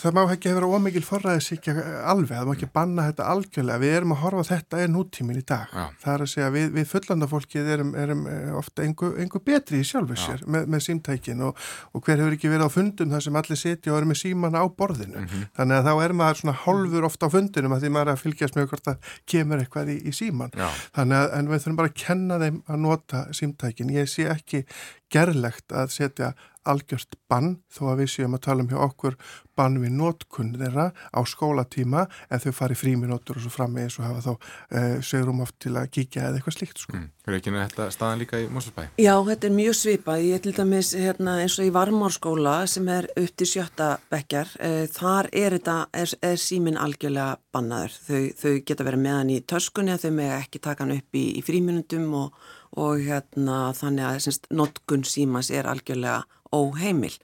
[0.03, 1.75] það má ekki hefur ómikið forræðisíkja
[2.13, 3.83] alveg, það má ekki banna þetta algjörlega.
[3.83, 5.73] Við erum að horfa þetta er nútímin í dag.
[5.73, 5.85] Já.
[6.05, 9.89] Það er að segja við, við fullandafólkið erum, erum eh, ofta einhver, einhver betri í
[9.89, 11.59] sjálfu sér með, með símtækin og,
[11.93, 14.63] og hver hefur ekki verið á fundum þar sem allir setja og eru með símana
[14.63, 15.23] á borðinu.
[15.23, 15.51] Mm -hmm.
[15.59, 18.23] Þannig að þá er maður svona hálfur ofta á fundinum að því maður er að
[18.25, 20.52] fylgjast með hvort það kemur eitthvað í, í síman.
[20.53, 20.69] Já.
[20.97, 23.93] Þannig að við þurfum bara að kenna þeim að nota símtækin.
[23.95, 24.65] Ég sé ekki
[25.13, 26.33] gerlegt að setja
[26.69, 29.17] algjört bann þó að við séum að tala um hjá okkur
[29.59, 33.99] bann við nótkunn þeirra á skólatíma en þau fari fríminótur og svo fram með eins
[34.01, 34.47] og hafa þá uh,
[34.79, 36.97] eh, sögurum oft til að kíkja eða eitthvað slíkt sko.
[36.97, 37.11] Mm.
[37.23, 38.87] Fyrir ekki með þetta staðan líka í Moselsbæ?
[38.99, 40.25] Já, þetta er mjög svipað.
[40.27, 44.81] Ég til dæmis hérna, eins og í Varmárskóla sem er upp til sjötta bekkjar, uh,
[44.97, 47.99] þar er, þetta, er, er símin algjörlega bannaður.
[48.09, 51.27] Þau, þau geta verið meðan í töskunni að þau með ekki taka hann upp í,
[51.39, 52.45] í fríminundum og,
[52.81, 56.23] og hérna, þannig að notkun símas er algjörlega
[56.55, 57.15] óheimil.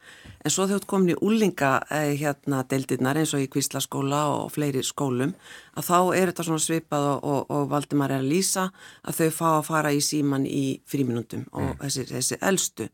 [0.44, 4.84] En svo þjótt komin í úlinga eh, hérna deildirnar eins og í Kvíslaskóla og fleiri
[4.86, 5.34] skólum
[5.74, 8.68] að þá er þetta svona svipað og, og, og Valdimar er að lýsa
[9.02, 11.82] að þau fá að fara í síman í fríminundum og mm.
[11.82, 12.88] þessi, þessi eldstu.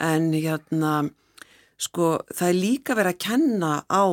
[0.00, 0.94] En hérna
[1.80, 4.04] sko það er líka verið að kenna á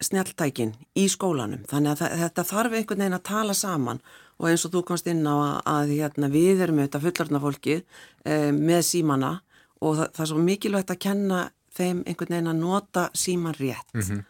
[0.00, 4.00] snjáltækin í skólanum þannig að þetta þarf einhvern veginn að tala saman
[4.40, 7.82] og eins og þú komst inn á að, að hérna, við erum auðvitað fullarna fólkið
[8.24, 9.32] eh, með símana
[9.80, 11.40] og það, það er svo mikilvægt að kenna
[11.76, 13.94] þeim einhvern veginn að nota síman rétt.
[13.94, 14.22] Mm -hmm.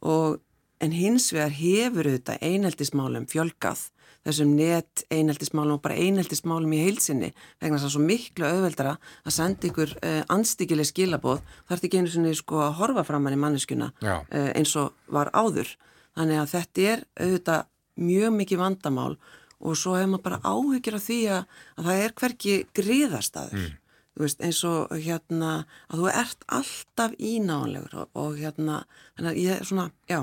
[0.00, 0.40] og
[0.80, 3.90] en hins vegar hefur auðvitað einheldismálum fjölgað.
[4.20, 9.32] Þessum net einheldismálum og bara einheldismálum í heilsinni vegna þess að svo miklu auðveldara að
[9.32, 11.40] senda ykkur uh, anstíkileg skilaboð.
[11.68, 15.32] Þarf þetta einu svona sko að horfa fram hann í manneskuna uh, eins og var
[15.32, 15.72] áður.
[16.18, 19.14] Þannig að þetta er auðvitað mjög mikið vandamál
[19.60, 23.56] og svo hefur maður bara áhyggjur af því að, að það er hverki griðastaður.
[23.56, 23.79] Mm
[24.24, 28.84] veist eins og hérna að þú ert alltaf ínáðanlegur og, og hérna
[29.16, 30.20] þannig að ég er svona, já,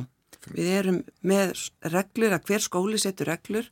[0.54, 1.54] við erum með
[1.94, 3.70] reglur að hver skóli setur reglur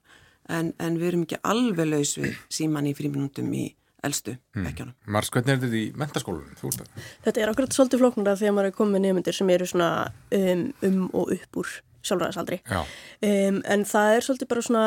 [0.50, 3.66] en, en við erum ekki alveg laus við síman í fríminúndum í
[4.06, 4.94] eldstu vekkjana.
[4.94, 5.12] Mm.
[5.16, 6.86] Mars, hvernig er þetta í mentaskólunum?
[7.26, 9.90] Þetta er akkurat svolítið flóknara þegar maður er komið nefndir sem eru svona
[10.38, 11.74] um, um og upp úr
[12.06, 14.86] sjálfræðisaldri um, en það er svolítið bara svona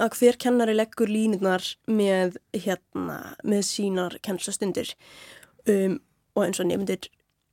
[0.00, 4.94] að hver kennari leggur línirnar með, hérna, með sínar kennslastundir
[5.68, 5.98] um,
[6.36, 7.10] og eins og nefndir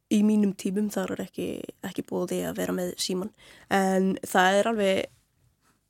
[0.10, 1.48] í mínum tímum þar er ekki,
[1.86, 3.34] ekki búið að vera með síman
[3.70, 5.08] en það er alveg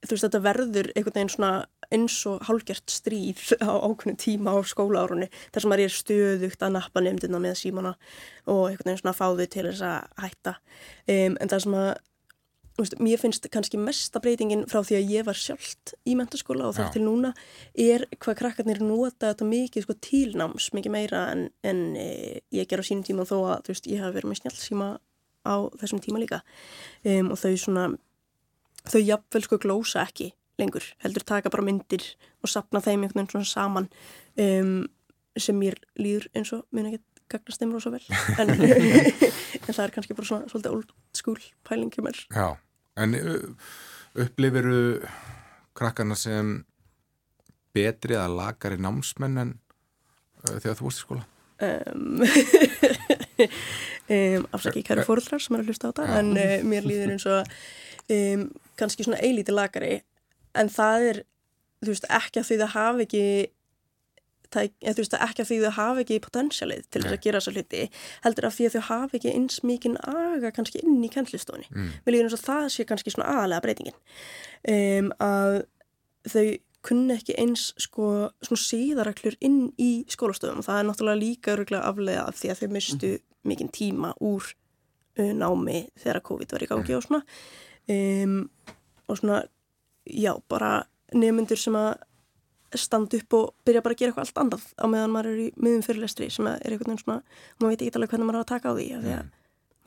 [0.06, 1.52] þú veist þetta verður einhvern veginn svona
[1.90, 6.76] eins og hálgjert stríð á ákveðinu tíma á skólaárunni þar sem maður er stöðugt að
[6.76, 7.96] nappa nefndina með símana
[8.46, 10.56] og einhvern veginn svona fáðu til þess að hætta.
[11.10, 11.92] Um, en það sem að
[13.02, 16.92] mér finnst kannski mesta breytingin frá því að ég var sjálft í mentaskóla og þar
[16.94, 17.34] til núna
[17.74, 22.10] er hvað krakkarnir nota þetta mikið sko, tilnáms, mikið meira en, en e,
[22.56, 24.90] ég ger á sínum tíma þó að veist, ég hafi verið með snjálfsíma
[25.48, 26.42] á þessum tíma líka.
[27.04, 27.86] Um, og þau svona
[28.90, 32.04] þau jafnvel sko glósa ekki lengur heldur taka bara myndir
[32.44, 33.90] og sapna þeim einhvern veginn svona saman
[34.40, 34.88] um,
[35.40, 38.02] sem mér líður eins og mun ekki gagnast þeim rosa vel.
[38.42, 38.50] En,
[39.68, 41.38] en það er kannski bara svona svolítið old school
[41.68, 42.26] pæling hjá mér.
[42.34, 42.58] Já
[43.00, 43.16] En
[44.20, 44.80] upplifiru
[45.78, 46.60] krakkarna sem
[47.76, 49.52] betri eða lagari námsmenn en
[50.48, 51.26] uh, þegar þú vorst í skóla?
[51.60, 52.24] Um,
[54.10, 57.28] um, afsaki kæru fóröldrar sem er að hlusta á það en uh, mér líður eins
[57.30, 57.54] og
[58.16, 58.46] um,
[58.80, 60.00] kannski svona eilíti lagari
[60.58, 61.22] en það er,
[61.84, 63.26] þú veist, ekki að því það hafi ekki
[64.54, 67.42] það, ég, þú veist ekki að því þau hafa ekki potensialið til þess að gera
[67.42, 67.84] þessa hluti
[68.24, 71.92] heldur að því að þau hafa ekki eins mikinn aga kannski inn í kennlistóni mm.
[72.06, 74.00] við líðum eins og það sé kannski svona aðalega breytingin
[74.74, 75.60] um, að
[76.30, 76.46] þau
[76.90, 78.10] kunna ekki eins sko
[78.46, 82.62] svona síðaraklur inn í skólastofum og það er náttúrulega líka öruglega aflega af því að
[82.62, 83.26] þau mistu mm.
[83.52, 84.46] mikinn tíma úr
[85.20, 87.00] uh, námi þegar COVID var í gangi mm.
[87.00, 87.24] og svona
[87.96, 88.38] um,
[89.10, 89.42] og svona
[90.10, 90.72] já bara
[91.14, 91.98] nefnundur sem að
[92.78, 95.50] standa upp og byrja bara að gera eitthvað allt annað á meðan maður er í
[95.58, 97.22] miðum fyrirlestri sem er einhvern veginn svona,
[97.60, 99.30] maður veit ekki alveg hvernig maður er að taka á því af því að mm.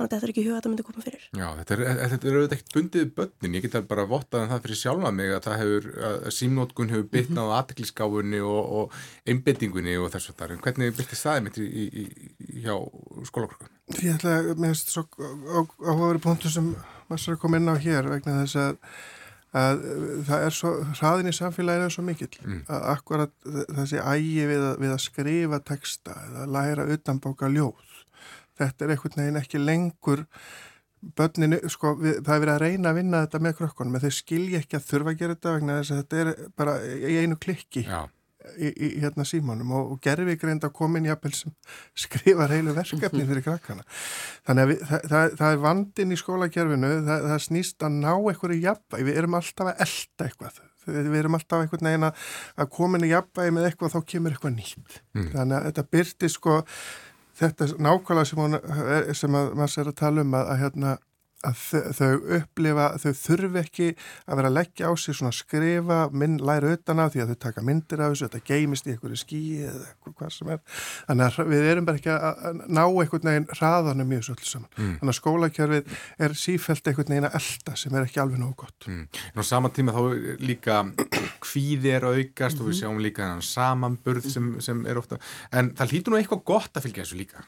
[0.02, 1.80] að þetta er ekki huga að þetta myndi koma fyrir Já, þetta er,
[2.12, 5.28] þetta er auðvitað ekkert bundið bönnin, ég get bara vottað um það fyrir sjálfa mig
[5.36, 7.54] að það hefur, að símnótkun hefur byttnað mm -hmm.
[7.54, 8.84] á aðtikliskáfunni og, og
[9.28, 12.04] einbettingunni og þess að það er hvernig byttist það mitt í, í, í,
[12.66, 12.74] hjá
[13.30, 13.70] skólakrökkum?
[14.00, 14.90] Ég ætla að, mér finnst
[19.52, 22.32] að að það er svo, hraðin í samfélaginu er svo mikill.
[22.40, 22.60] Mm.
[22.72, 23.32] að akkurat
[23.76, 27.96] þessi ægi við að, við að skrifa texta eða læra utanbóka ljóð
[28.60, 30.24] þetta er einhvern veginn ekki lengur
[31.18, 34.16] börninu, sko, við, það er verið að reyna að vinna þetta með krökkunum en þeir
[34.16, 37.38] skilja ekki að þurfa að gera þetta vegna þess að þetta er bara í einu
[37.42, 37.86] klikki.
[37.88, 38.02] Já
[38.56, 41.54] í, í hérna símanum og, og gerfi greint að komin jafnvel sem
[42.04, 43.86] skrifa heilu verkefni fyrir krakkana.
[44.48, 48.10] Þannig að við, það, það, það er vandin í skólagerfinu, það, það snýst að ná
[48.14, 50.60] einhverju jafnvæg, við erum alltaf að elda eitthvað.
[50.82, 54.98] Við erum alltaf einhvern veginn að komin í jafnvægi með eitthvað þá kemur eitthvað nýtt.
[55.14, 55.28] Mm.
[55.36, 56.58] Þannig að þetta byrti sko,
[57.38, 58.58] þetta nákvæmlega sem, hún,
[59.14, 60.96] sem að maður sér að tala um að, að hérna
[61.42, 61.62] að
[61.98, 63.88] þau upplifa, þau þurfi ekki
[64.26, 67.40] að vera að leggja á sig svona skrifa, minn, læra utan á því að þau
[67.46, 70.62] taka myndir af þessu, þetta geimist í einhverju skíi eða eitthvað hvað sem er
[71.08, 74.94] þannig að við erum bara ekki að ná einhvern veginn raðanum mjög svolítið saman mm.
[75.00, 78.88] þannig að skólakjörfið er sífælt einhvern veginn að elda sem er ekki alveg nógu gott
[78.88, 79.02] mm.
[79.32, 80.02] En á sama tíma þá
[80.42, 80.82] líka
[81.42, 82.62] hvíði er aukast mm -hmm.
[82.62, 82.80] og við mhm.
[82.80, 85.18] sjáum líka samanburð sem, sem er ofta
[85.52, 87.44] en það hlýtur nú eitthvað gott að fylgja þessu líka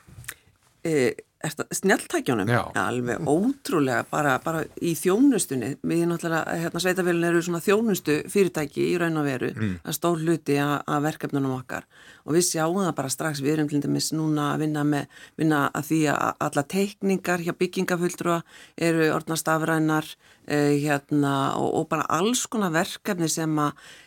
[0.85, 1.15] e
[1.51, 5.75] snjáltækjónum, alveg ótrúlega bara, bara í þjónustunni.
[5.85, 9.53] Við náttúrulega, hérna sveitafélun eru svona þjónustu fyrirtæki í raun og veru.
[9.55, 9.75] Mm.
[9.85, 11.89] að stór hluti að verkefnunum okkar.
[12.25, 15.65] Og við sjáum það bara strax, við erum til dæmis núna að vinna með, vinna
[15.75, 18.41] að því að alla teikningar hjá byggingafulltrúa
[18.89, 20.15] eru orðnastafrænar
[20.47, 23.59] eh, hérna og, og bara alls konar verkefni sem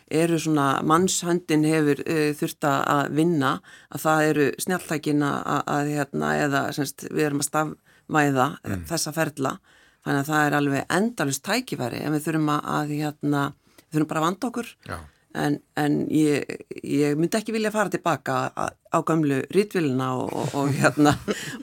[0.08, 3.58] eru svona mannshöndin hefur uh, þurft að vinna
[3.92, 8.86] að það eru snjáltækin að, að hérna eða semst, við erum að stafvæða mm.
[8.88, 9.58] þessa ferla.
[10.06, 13.44] Þannig að það er alveg endalust tækifæri en við þurfum að, að hérna,
[13.84, 14.74] við þurfum bara að vanda okkur.
[14.88, 14.98] Já
[15.36, 16.44] en, en ég,
[16.82, 21.12] ég myndi ekki vilja fara tilbaka á, gömlu rítvilina og, og, og, hérna,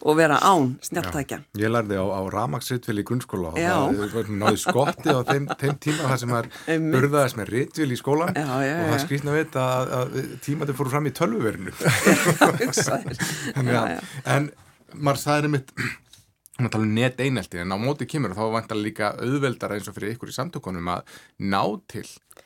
[0.01, 1.41] og vera án snjáltækja.
[1.59, 3.73] Ég lærði á, á Ramagsritvil í grunnskóla og já.
[4.13, 6.51] það náði skotti á þeim, þeim tíma það sem er
[6.93, 10.79] burðaðis með ritvil í skólan já, já, og það skrýtna að vita að, að tímaður
[10.81, 11.73] fóru fram í tölvuverinu.
[14.35, 14.51] en
[14.95, 15.73] maður það er mitt
[16.55, 19.97] Við talum net einelti en á móti kemur og þá vantar líka auðveldara eins og
[19.97, 21.17] fyrir ykkur í samtökunum að
[21.51, 21.59] ná
[21.91, 22.05] til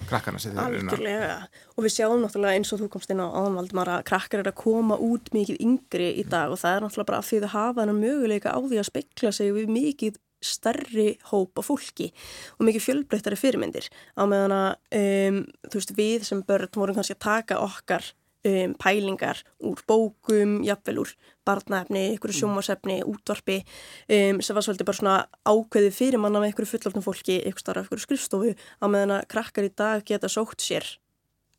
[0.09, 1.35] krakkana þeir eru Algjörlega.
[1.75, 4.63] Og við sjáum náttúrulega eins og þú komst inn á aðanvaldumar að krakkar eru að
[4.63, 7.77] koma út mikið yngri í dag og það er náttúrulega bara að því þau hafa
[7.83, 12.09] þennan möguleika á því að spekla sig við mikið starri hópa fólki
[12.57, 13.89] og mikið fjölbreyttari fyrirmyndir.
[14.17, 14.69] Á meðan að
[14.99, 18.09] um, þú veist við sem börn vorum kannski að taka okkar
[18.47, 21.13] um, pælingar úr bókum, jafnvel úr
[21.47, 25.17] barnaefni, ykkur sjómasefni, útvarpi um, sem var svolítið bara svona
[25.49, 29.67] ákveðið fyrir manna með ykkur fullofnum fólki ykkur starf, ykkur skrifstofu á meðan að krakkar
[29.67, 30.87] í dag geta sótt sér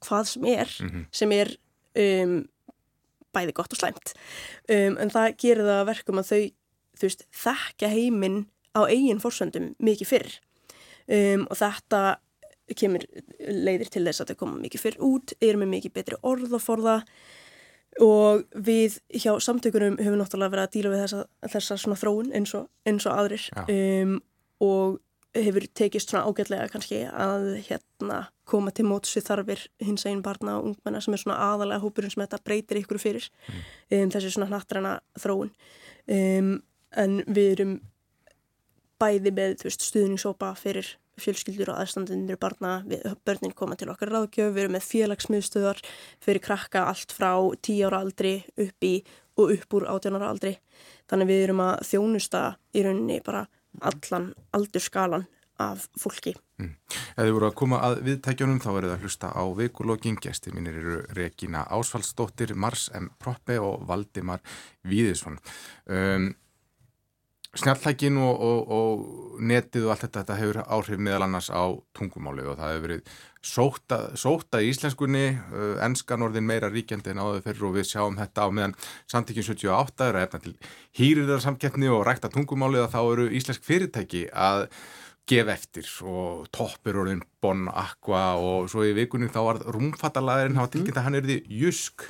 [0.00, 1.04] hvað sem er, mm -hmm.
[1.12, 1.56] sem er
[2.00, 2.48] um,
[3.34, 4.14] bæði gott og slæmt.
[4.68, 6.42] Um, en það gerir það verkum að þau
[7.02, 10.40] veist, þekka heiminn á eigin fórsöndum mikið fyrr.
[11.10, 12.20] Um, og þetta
[12.78, 13.04] kemur
[13.40, 16.96] leiðir til þess að það koma mikið fyrr út, erum með mikið betri orðaforða
[17.98, 21.22] og við hjá samtökunum höfum náttúrulega verið að díla við þessa,
[21.54, 23.46] þessa svona þróun eins og, eins og aðrir.
[23.66, 24.18] Um,
[24.62, 25.00] og
[25.34, 30.70] hefur tekist svona ágætlega kannski að hérna koma til mótsu þarfir hins einn barna og
[30.70, 33.28] ungmenna sem er svona aðalega hópurinn sem þetta breytir ykkur fyrir.
[33.46, 33.60] Mm.
[33.98, 35.52] um, þessi svona hnattræna þróun.
[36.10, 36.56] Um,
[36.98, 37.76] en við erum
[39.00, 44.64] bæði með stuðningsópa fyrir fjölskyldur og aðstandinir barna, við, börnin koma til okkar ráðgjöf, við
[44.64, 45.82] erum með félagsmiðstöðar
[46.24, 48.94] fyrir krakka allt frá 10 ára aldri upp í
[49.40, 50.54] og upp úr 18 ára aldri.
[51.10, 52.44] Þannig við erum að þjónusta
[52.76, 53.46] í rauninni bara
[53.86, 55.26] allan aldurskalan
[55.60, 56.34] af fólki.
[56.60, 56.74] Mm.
[56.88, 60.18] Ef þið voru að koma að viðtækjunum þá það að hlusta á vikulogin.
[60.20, 63.10] Gæsti mínir eru Regína Ásfaldsdóttir, Mars M.
[63.20, 64.40] Proppe og Valdimar
[64.88, 65.38] Víðisson.
[65.86, 66.32] Um,
[67.58, 71.66] Snjallækin og, og, og netið og allt þetta, þetta hefur áhrif meðal annars á
[71.98, 77.22] tungumáli og það hefur verið sóta, sóta í íslenskunni, uh, ennskan orðin meira ríkjandi en
[77.24, 78.76] áður fyrir og við sjáum þetta á meðan
[79.10, 80.54] samtíkjum 78 er að efna til
[81.00, 84.68] hýriðarsamkeppni og rækta tungumáli og þá eru íslensk fyrirtæki að
[85.30, 90.70] gefa eftir og toppur orðin Bon Aqua og svo í vikunni þá var rúmfattalæðurinn, var
[90.70, 92.06] tilkynnt að hann er því jusk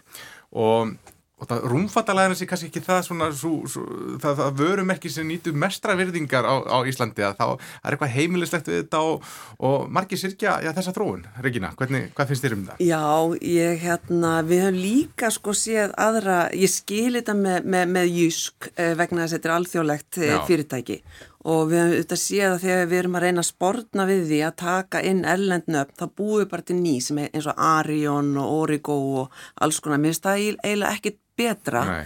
[0.53, 0.93] og
[1.41, 3.85] og þótt að rúmfattalæðin sé kannski ekki það svona, svo, svo,
[4.21, 8.69] það, það vörumerki sem nýtu mestra virðingar á, á Íslandi að þá er eitthvað heimilislegt
[8.69, 9.25] við þetta og,
[9.71, 11.25] og margir sirkja já, þessa þróun.
[11.41, 12.85] Regina, hvernig, hvað finnst þér um það?
[12.85, 13.09] Já,
[13.55, 18.71] ég hérna, við höfum líka sko séð aðra, ég skil þetta með, með, með júsk
[18.77, 21.01] eh, vegna þess að þetta er alþjóðlegt eh, fyrirtæki
[21.49, 24.41] og við höfum auðvitað séð að þegar við erum að reyna að sportna við því
[24.45, 28.35] að taka inn erlendnöfn þá búum við bara til ný sem er eins og Arion
[28.37, 31.85] og Origo og alls konar, mér finnst það eiginlega ekkit betra.
[31.89, 32.05] Nei.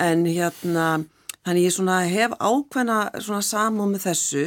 [0.00, 0.84] en hérna
[1.44, 4.44] þannig ég svona hef ákveðna svona samum með þessu.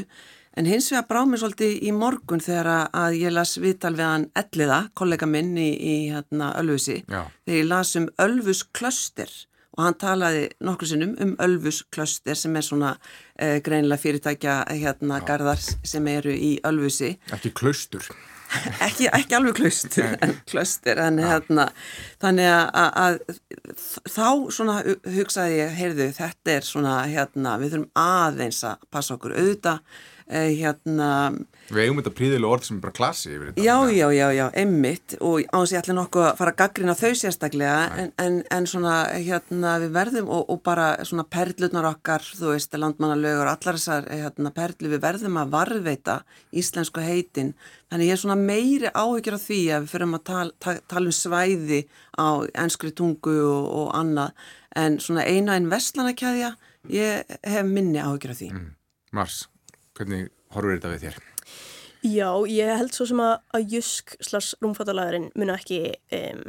[0.57, 4.27] En hins vegar brá mér svolítið í morgun þegar að ég las viðtal við hann
[4.37, 9.33] Elliða, kollega minn í, í hérna Ölfusi, þegar ég las um Ölfus klöster
[9.77, 12.93] og hann talaði nokkur sinnum um Ölfus klöster sem er svona
[13.39, 15.25] eh, greinlega fyrirtækja hérna Já.
[15.31, 17.15] garðar sem eru í Ölfusi.
[17.33, 18.05] Ekki klöstur.
[18.86, 21.27] ekki, ekki alveg klöstur en klöster en Já.
[21.31, 21.67] hérna
[22.21, 23.19] þannig að, að
[24.13, 24.79] þá svona
[25.15, 30.12] hugsaði ég, heyrðu þetta er svona hérna við þurfum aðeins að passa okkur auðvitað eh,
[30.27, 31.09] hérna
[31.71, 33.63] Við eigum þetta príðilega orð sem er bara klassi yfir þetta.
[33.63, 37.13] Já, já, já, já, emmitt og ánast ég ætla nokkuð að fara að gaggrina þau
[37.19, 42.51] sérstaklega en, en, en svona hérna við verðum og, og bara svona perlunar okkar, þú
[42.51, 46.17] veist, landmannalögur, allar þessar hérna, perlu við verðum að varðveita
[46.51, 47.53] íslensku heitin.
[47.93, 51.13] Þannig ég er svona meiri áhyggjur af því að við fyrirum að tala, tala, tala
[51.13, 51.81] um svæði
[52.19, 52.27] á
[52.65, 54.45] enskri tungu og, og annað
[54.83, 56.53] en svona eina einn vestlanakæðja,
[56.91, 58.51] ég hef minni áhyggjur af því.
[58.51, 58.69] Mm.
[59.13, 59.43] Mars,
[59.97, 61.21] hvernig horfur þetta við þér?
[62.03, 65.79] Já, ég held svo sem að, að Jusk slags rúmfattalæðurinn muni ekki
[66.17, 66.41] um,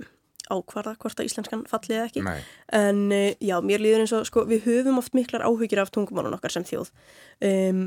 [0.50, 2.24] ákvarða hvort að íslenskan fallið ekki.
[2.26, 2.40] Nei.
[2.74, 6.34] En uh, já, mér líður eins og sko, við höfum oft miklar áhugir af tungumálun
[6.36, 6.90] okkar sem þjóð
[7.46, 7.86] um,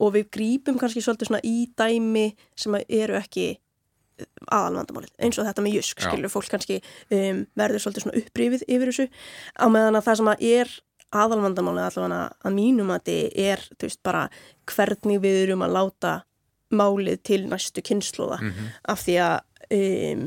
[0.00, 3.54] og við grípum kannski svolítið svona í dæmi sem eru ekki
[4.52, 6.78] aðalvandamálið, eins og þetta með Jusk, skilur fólk kannski
[7.12, 9.06] um, verður svolítið svona upprýfið yfir þessu
[9.60, 10.72] á meðan að það sem að er
[11.14, 14.26] aðalvandamálið allavega að mínum að þetta er, veist, bara
[14.66, 16.14] hvernig við erum að láta
[16.74, 18.70] málið til næstu kynnslóða mm -hmm.
[18.92, 19.36] af því að
[19.70, 20.24] um,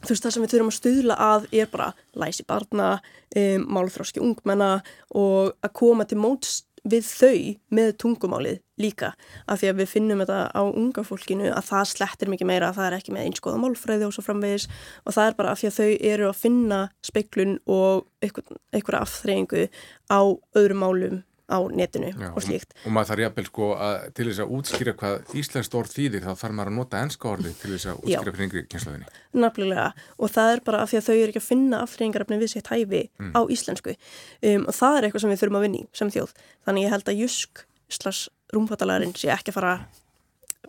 [0.00, 3.00] þú veist það sem við þurfum að stuðla að er bara læsi barna
[3.36, 9.12] um, málþróski ungmenna og að koma til móts við þau með tungumálið líka
[9.46, 12.80] af því að við finnum þetta á unga fólkinu að það slettir mikið meira að
[12.80, 14.68] það er ekki með einskoða málfræði og svo framvegis
[15.04, 19.66] og það er bara af því að þau eru að finna speiklun og einhverja afþreyingu
[20.10, 20.20] á
[20.58, 22.72] öðrum málum á netinu Já, og slíkt.
[22.86, 26.32] Og, maður þarf jafnvel sko að til þess að útskýra hvað íslenskt orð þýðir þá
[26.42, 29.08] þarf maður að nota ennska orði til þess að útskýra fyrir yngri kynslaðinni.
[29.42, 32.52] Nafnilega og það er bara af því að þau eru ekki að finna aftreyingarafni við
[32.54, 33.32] sitt hæfi mm.
[33.34, 36.36] á íslensku um, og það er eitthvað sem við þurfum að vinni sem þjóð.
[36.68, 39.74] Þannig ég held að jusk slags rúmfattalærin sé ekki að fara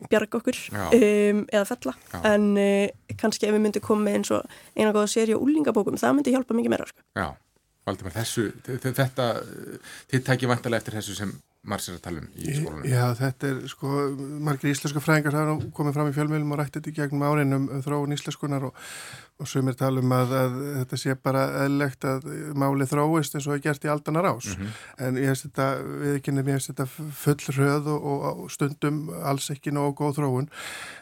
[0.09, 2.19] bjarga okkur um, eða fella Já.
[2.31, 6.17] en uh, kannski ef við myndum koma eins og eina góða séri á úlingabókum það
[6.17, 7.05] myndi hjálpa mikið meira sko.
[7.17, 7.29] Já
[7.81, 9.31] Valdimar, þessu, þetta,
[10.11, 12.85] þið tækir vantarlega eftir þessu sem Mars er að tala um í skólunum.
[12.89, 13.89] Já, þetta er sko,
[14.41, 17.83] margir íslenska fræðingar hafa komið fram í fjölmjölum og rætti þetta í gegnum árinum um
[17.85, 18.79] þróun íslenskunar og,
[19.41, 22.27] og sumir tala um að, að þetta sé bara eðlegt að
[22.57, 24.51] máli þróist eins og er gert í aldanar ás.
[24.51, 24.79] Mm -hmm.
[25.07, 25.67] En ég hef þetta,
[26.03, 26.85] við ekki nefnum, ég hef þetta
[27.23, 28.05] full röð og,
[28.43, 30.49] og stundum alls ekki nógu góð þróun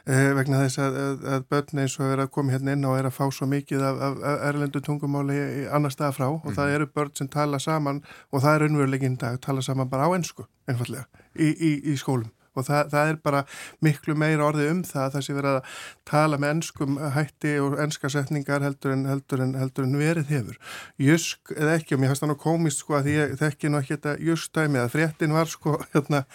[0.06, 2.98] eh, vegna þess að, að, að börn eins og er að koma hérna inn og
[2.98, 6.56] er að fá svo mikið af, af erlendu tungumáli annar stað frá og mm -hmm.
[6.56, 10.16] það eru börn sem tala saman og það er unnveruleginn dag, tala saman bara á
[10.16, 13.44] ennsku einfallega í, í, í skólum og það, það er bara
[13.86, 15.78] miklu meira orðið um það það sé verið að
[16.10, 20.60] tala með ennskum hætti og ennska setningar heldur en, heldur en, heldur en verið hefur.
[21.02, 23.98] Jusk eða ekki og mér finnst það nú komist sko að ég þekki nú ekki
[23.98, 26.26] þetta Juskdæmi að fréttin var sko hérna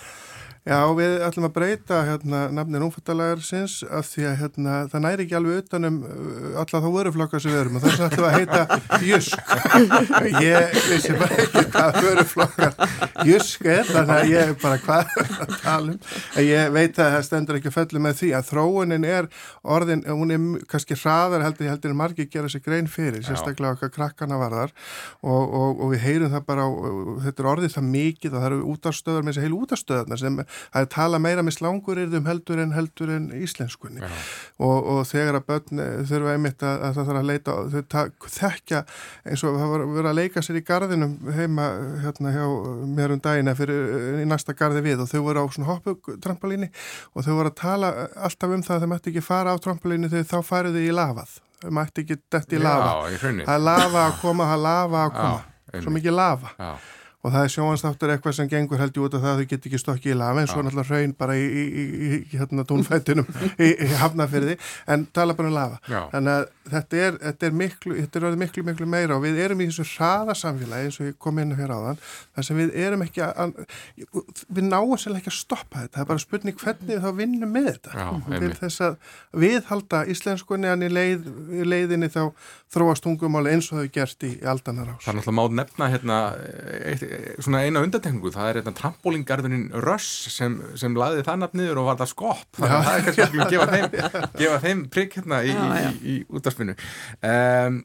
[0.64, 5.34] Já, við ætlum að breyta hérna, nafnir umfattalagarsins af því að hérna, það næri ekki
[5.36, 8.78] alveg utanum uh, alla þá vöruflokkar sem við erum og þess að ætlum að heita
[9.04, 9.52] Jusk.
[10.46, 12.78] Ég vissi bara ekki hvað vöruflokkar
[13.28, 15.98] Jusk er, þannig að ég er bara hvað að tala um.
[16.40, 19.30] Ég veit að það stendur ekki að fellu með því að þróunin er
[19.76, 23.92] orðin, hún er kannski hraðar heldur, heldur en margir gera sér grein fyrir, sérstaklega okkar
[23.92, 24.72] krakkana varðar
[25.20, 28.50] og, og, og við heyrum það bara, og, þetta er orðið það mikið og það
[28.50, 30.42] eru útastöðar með þessi heil útastöðarna sem
[30.80, 34.02] er tala meira með slanguryrðum heldur en heldur en íslenskunni.
[34.58, 38.28] Og, og þegar að börn eh, þurfa einmitt að, að það þarf að leita þau
[38.36, 38.82] þekkja
[39.30, 41.68] eins og það var að vera að leika sér í gardinum heima
[42.04, 42.44] hérna hjá
[42.96, 46.70] mér um dagina fyrir í næsta gardi við og þau voru á svona hopputrampolíni
[47.14, 50.12] og þau voru að tala alltaf um það að þau mætti ekki fara á trampolíni
[50.12, 51.38] þegar þá farið þau í lafað.
[51.64, 55.04] Þau mætti ekki dætt í lafa Já, það er lafa að koma, það er lafa
[55.04, 55.40] að koma.
[55.72, 56.74] Já, svo mikið lafa Já
[57.24, 59.68] og það er sjónvannstáttur eitthvað sem gengur held í út af það að þau get
[59.68, 63.30] ekki stokki í lafi en svo náttúrulega hraun bara í, í, í, í hérna tónfættunum
[63.66, 63.70] í,
[64.02, 64.58] hafnafyrði
[64.92, 65.80] en tala bara um lafa.
[65.88, 66.00] Já.
[66.12, 66.44] þannig að
[66.74, 69.68] þetta er, þetta er miklu þetta er orðið miklu miklu meira og við erum í
[69.70, 73.24] þessu hraða samfélagi eins og ég kom inn hér áðan þar sem við erum ekki
[73.24, 73.56] að
[74.48, 75.94] við náum sérlega ekki að stoppa þetta.
[75.96, 77.94] Það er bara spurning hvernig við þá vinnum með þetta.
[77.94, 78.60] Já, til einmitt.
[78.60, 78.96] þess að
[79.44, 81.28] viðhalda íslenskunni en í leið,
[81.64, 82.22] leiðinni þá
[82.74, 85.08] þróast tungumáli eins og þau gert í, í aldanar ás
[87.14, 91.82] Eitt, svona eina undantekningu, það er hérna, trampólingarðurinn Rush sem, sem laði það nafn niður
[91.82, 93.98] og var það skopp þannig að það er kannski að gefa þeim,
[94.42, 97.80] gefa þeim prigg hérna í, í, í, í útdarfinu um,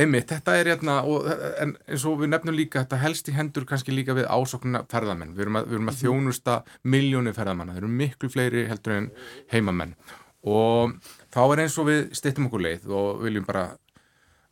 [0.00, 1.28] einmitt, þetta er hérna og,
[1.62, 5.34] en eins og við nefnum líka þetta helst í hendur kannski líka við ásokna ferðamenn,
[5.36, 6.58] við erum að, við erum að þjónusta
[6.94, 9.08] miljónir ferðamanna, þeir eru miklu fleiri heldur en
[9.52, 9.94] heimamenn.
[10.44, 10.98] Og
[11.32, 13.68] þá er eins og við stittum okkur leið og viljum bara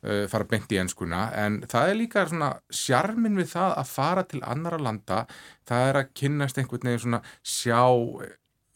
[0.03, 1.25] uh, fara beint í enskuna.
[1.39, 5.25] En það er líka svona sjarmin við það að fara til annara landa.
[5.67, 7.81] Það er að kynnast einhvern veginn svona sjá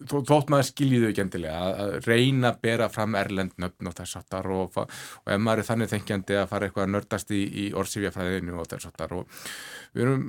[0.05, 3.95] þó, þótt maður skilji þau ekki endilega að, reyna að bera fram erlend nöfn og
[3.97, 7.43] þess áttar og, og ef maður er þannig þengjandi að fara eitthvað að nördast í,
[7.47, 9.39] í orsifjafræðinu og þess áttar og
[9.93, 10.27] við erum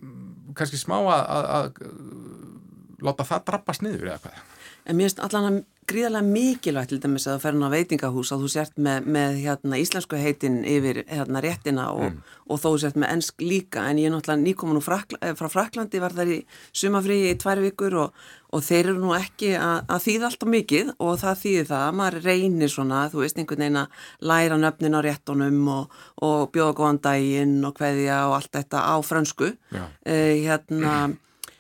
[0.59, 4.46] kannski smá að, að, að láta það drabbast niður eða hvað?
[4.88, 5.59] En mér finnst allan að
[5.89, 9.78] gríðarlega mikilvægt til dæmis að þú ferðin á veitingahús að þú sért með, með hérna,
[9.82, 13.84] íslensku heitin yfir hérna, réttina og, og þó þú sért með ensk líka.
[13.89, 16.39] En ég er náttúrulega nýkomin Frakla, eh, frá Fraklandi var þar í
[16.76, 20.93] sumafríi í tvær vikur og, og þeir eru nú ekki að, að þýða alltaf mikið
[20.97, 24.99] og það þýðir það að maður reynir svona, þú veist einhvern veginn að læra nöfnin
[24.99, 29.55] á réttunum og, og bjóða góðan daginn og kveðja og allt þetta á frönsku.
[29.72, 29.84] Já.
[29.84, 30.99] uh, hérna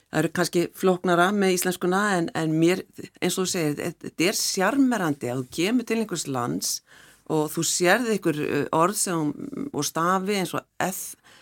[0.08, 2.84] það eru kannski flóknara með íslenskuna en, en mér,
[3.20, 6.72] eins og þú segir þetta er sjarmerandi að þú kemur til einhvers lands
[7.28, 9.32] og þú sérði einhver uh, orð sem,
[9.68, 10.64] og stafi eins og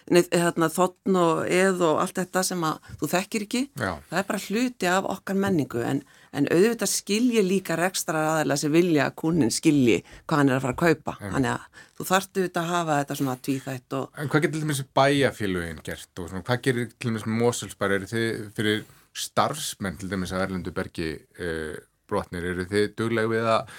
[0.07, 3.63] hérna, þotn og eð og allt þetta sem að þú þekkir ekki.
[3.79, 3.93] Já.
[4.11, 6.03] það er bara hluti af okkar menningu en,
[6.37, 10.67] en auðvitað skilji líka rekstra aðeila sem vilja að kunnin skilji hvað hann er að
[10.67, 11.17] fara að kaupa.
[11.23, 14.65] Þannig að þú þarftu auðvitað að hafa þetta svona tvíþætt og En hvað getur til
[14.67, 18.83] dæmis bæjafélögin gert og svona, hvað gerir til dæmis Moselsbar, eru þið fyrir
[19.17, 21.77] starfsmenn til dæmis að Erlendu Bergi uh,
[22.09, 23.79] brotnir, eru þið duglega við að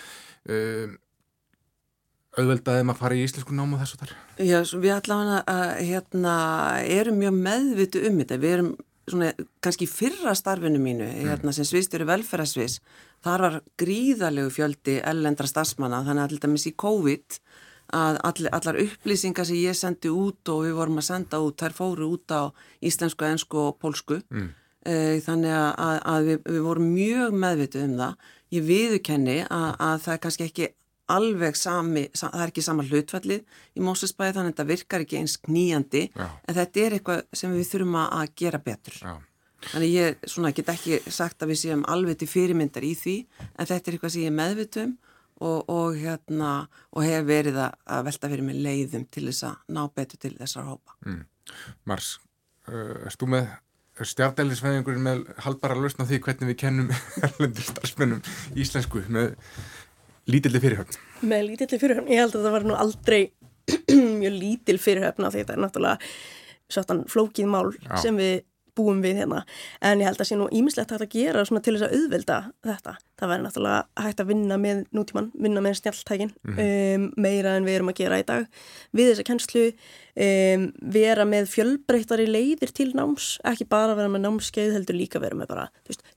[0.53, 0.97] uh,
[2.37, 4.13] auðvelda þeim að fara í íslensku námu þessu þar?
[4.37, 6.35] Já, við allavega að, hérna,
[6.97, 8.39] erum mjög meðvitu um þetta.
[8.41, 8.71] Við erum
[9.07, 9.31] svona,
[9.63, 12.79] kannski fyrra starfinu mínu, hérna, sem sviðstjóri velferðarsvis,
[13.25, 17.39] þar var gríðalegu fjöldi ellendra starfsmanna, þannig að til dæmis í COVID
[17.95, 21.75] að all, allar upplýsingar sem ég sendi út og við vorum að senda út, þær
[21.77, 22.51] fóru út á
[22.83, 24.21] íslensku, ensku og pólsku.
[24.31, 24.49] Mm.
[25.25, 28.27] Þannig að, að, við, við vorum mjög meðvituð um það.
[28.55, 30.67] Ég viðukenni að, að það er kannski ekki
[31.11, 35.19] alveg sami, sa, það er ekki sama hlutfallið í Mósusbæði þannig að þetta virkar ekki
[35.21, 36.25] eins knýjandi Já.
[36.27, 38.97] en þetta er eitthvað sem við þurfum að gera betur.
[38.99, 39.13] Já.
[39.67, 43.15] Þannig ég svona, get ekki sagt að við séum alveg til fyrirmyndar í því
[43.47, 44.93] en þetta er eitthvað sem ég er meðvitum
[45.37, 46.51] og, og, hérna,
[46.93, 50.33] og hef verið að, að velta fyrir mig leiðum til þess að ná betur til
[50.37, 50.97] þessar hópa.
[51.05, 51.23] Mm.
[51.89, 52.11] Mars,
[52.67, 53.49] uh, erst þú með
[54.05, 56.91] stjárnælisveðingurinn með halbara lausn á því hvernig við kennum
[57.25, 58.21] erlendur starfsmennum
[58.57, 59.35] íslensku með
[60.29, 60.99] lítilli fyrirhörn?
[61.25, 63.21] Með lítilli fyrirhöfn, ég held að það var nú aldrei
[64.21, 66.11] mjög lítil fyrirhöfn af því þetta er náttúrulega
[66.67, 67.95] svolítan flókið mál Já.
[68.03, 68.43] sem við
[68.77, 69.43] búum við hérna.
[69.81, 72.95] En ég held að sé nú ímislegt hægt að gera til þess að auðvelda þetta.
[73.17, 77.79] Það væri náttúrulega hægt að vinna með nútíman, vinna með snjáltækin um, meira en við
[77.79, 78.45] erum að gera í dag.
[78.93, 80.67] Við þessa kennslu um,
[80.97, 85.53] vera með fjölbreyttari leiðir til náms, ekki bara vera með námskeið heldur líka vera með
[85.55, 85.65] bara,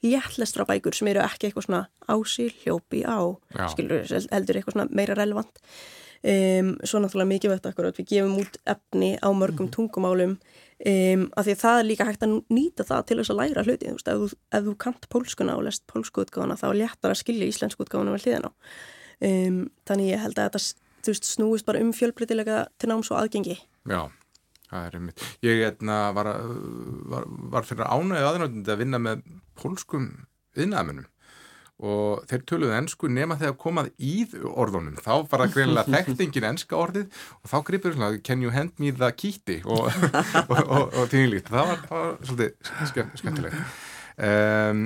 [0.04, 3.20] léttlestra bækur sem eru ekki eitthvað svona ási, hljópi á,
[3.72, 5.64] skilur, heldur eitthvað svona meira relevant
[6.24, 10.36] um, svo náttúrulega mikilvægt akkur að við gefum út efni á mörgum tungumálum.
[10.80, 13.64] Um, af því að það er líka hægt að nýta það til þess að læra
[13.66, 16.78] hluti, þú veist, ef þú, ef þú kant pólskuna og lest pólsku útgáfuna þá er
[16.80, 18.52] léttar að skilja íslensku útgáfuna vel hliðina á.
[19.20, 20.62] Um, þannig ég held að þetta
[21.10, 23.58] veist, snúist bara um fjölbreytilega til náms og aðgengi.
[23.92, 24.00] Já,
[24.70, 25.26] það er einmitt.
[25.44, 26.56] Ég etna, var, að-
[27.12, 29.22] var, var fyrir ánægið aðnáttundi að vinna með
[29.60, 30.08] pólskum
[30.56, 31.08] viðnæðamennum
[31.80, 34.14] og þeir töluðu ennsku nema þegar komað í
[34.44, 38.52] orðunum þá var það greinilega þekkt engin ennska orðið og þá gripur svona can you
[38.54, 43.78] hand me the kýtti og, og, og, og tíðinlíkt það var, var svolítið skemmt, skemmtilegt.
[44.20, 44.84] Um,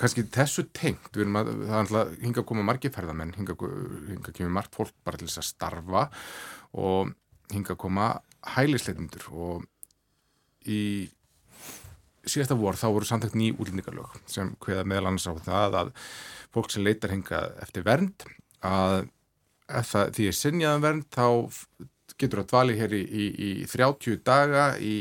[0.00, 3.56] kannski þessu tengt við erum að, það er alltaf hinga að koma margir ferðamenn hinga,
[4.08, 6.04] hinga kemur margt fólk bara til þess að starfa
[6.80, 7.14] og
[7.52, 8.10] hinga að koma
[8.56, 9.66] hælisleitundur og
[10.66, 10.80] í
[12.28, 15.94] síðasta vor þá voru samtækt ný útlendingarlög sem hveða meðal annars á það að
[16.54, 18.26] fólk sem leitar hinga eftir vernd
[18.66, 19.06] að
[19.70, 21.26] ef það, því er sinjaðan vernd þá
[22.20, 24.94] getur það dvalið hér í, í, í 30 daga í,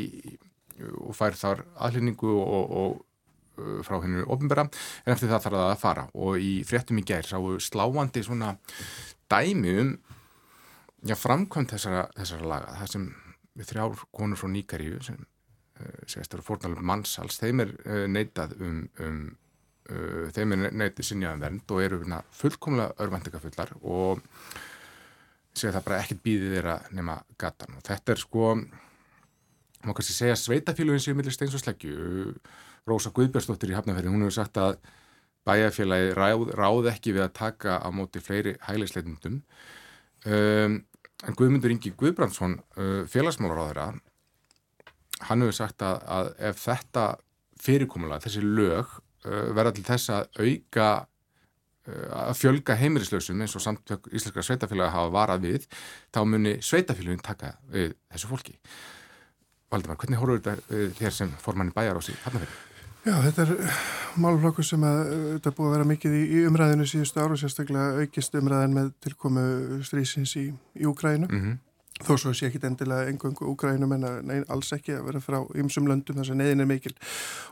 [1.04, 5.82] og fær þar aðlýningu og, og frá hennu ofnbæra en eftir það þarf það að
[5.82, 6.06] fara.
[6.16, 8.54] Og í fréttum í gær sáu sláandi svona
[9.32, 9.92] dæmi um
[11.04, 13.10] já, framkvæmt þessara, þessara laga það sem
[13.60, 15.20] við þrjár konur frá Níkaríu sem
[16.18, 19.22] eru fórnalum mannsals, þeim er uh, neitað um, um
[19.90, 22.02] uh, þeim er neitið sinjaðan vernd og eru
[22.42, 24.22] fullkomlega örvendingafullar og
[25.54, 27.76] segja það bara ekkert býðið þeirra nema gatan.
[27.78, 28.54] Og þetta er sko
[29.86, 32.34] má kannski segja sveitafélugin sem millir steins og sleggju.
[32.88, 34.80] Rósa Guðbjörnsdóttir í Hafnarferði, hún hefur sagt að
[35.48, 39.40] bæjarfélagi ráð, ráð ekki við að taka á móti fleiri hægleisleitundum
[40.26, 40.78] um,
[41.26, 43.92] en Guðmundur Ingi Guðbrandsson uh, félagsmálaráðara
[45.28, 47.06] hann hefur sagt að, að ef þetta
[47.60, 48.94] fyrirkomulega, þessi lög
[49.26, 54.96] uh, verða til þess að auka uh, að fjölga heimirislausum eins og samtök íslenskara sveitafélagi
[54.96, 55.68] hafa varað við,
[56.16, 58.58] þá muni sveitafélagin taka við þessu fólki
[59.70, 62.66] Valdemar, hvernig horfur þetta þér sem formann bæjar á síðan Hafnarferði?
[63.06, 63.82] Já, þetta er
[64.20, 68.34] málflokkur sem að þetta búið að vera mikið í, í umræðinu síðustu áru, sérstaklega aukist
[68.40, 69.44] umræðin með tilkomu
[69.86, 71.30] strísins í, í Úkrænum.
[71.30, 71.58] Mm -hmm
[72.00, 75.88] þó svo sé ekki endilega engungu úgrænum en nein, alls ekki að vera frá ymsum
[75.90, 76.94] löndum þess að neðin er mikil.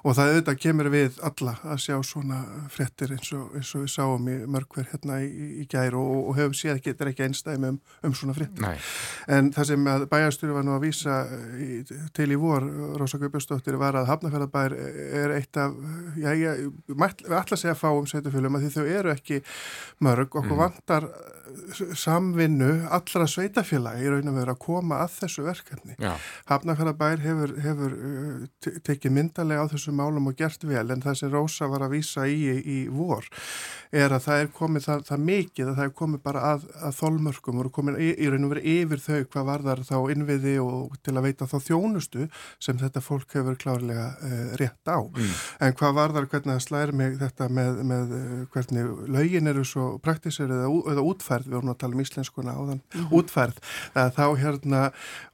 [0.03, 2.39] Og það auðvitað kemur við alla að sjá svona
[2.71, 5.29] frettir eins og, eins og við sáum í mörgver hérna í,
[5.63, 8.87] í gæri og, og hefum séð ekki, þetta er ekki einstæmi um, um svona frettir
[9.27, 11.19] en það sem bæjastjóri var nú að vísa
[11.59, 11.81] í,
[12.15, 12.65] til í vor,
[12.99, 15.75] Rósa Guðbjörnsdóttir var að Hafnarfjörðabær er eitt af
[16.15, 19.41] já, ég, ætla að segja að fá um sveitufölum að því þau eru ekki
[20.05, 20.61] mörg, okkur mm.
[20.63, 21.09] vantar
[21.97, 25.97] samvinnu allra sveitafélagi í raun og veru að koma að þessu verkefni.
[26.51, 31.33] Hafnarfjörðabær hefur, hefur uh, tekið myndalega á þessu málum og gert vel en það sem
[31.33, 33.25] Rósa var að vísa í í vor
[33.95, 36.95] er að það er komið það, það mikið að það er komið bara að, að
[36.97, 40.97] þólmörkum og komið í, í raun og veru yfir þau hvað varðar þá innviði og
[41.05, 42.27] til að veita þá þjónustu
[42.63, 44.99] sem þetta fólk hefur klárlega uh, rétt á.
[44.99, 45.33] Mm.
[45.67, 49.88] En hvað varðar hvernig það slæðir mig þetta með, með uh, hvernig lögin eru svo
[50.03, 53.09] praktísir eða, eða útfærð, við vorum að tala um íslenskuna á þann mm -hmm.
[53.21, 53.61] útfærð,
[54.17, 54.84] þá hérna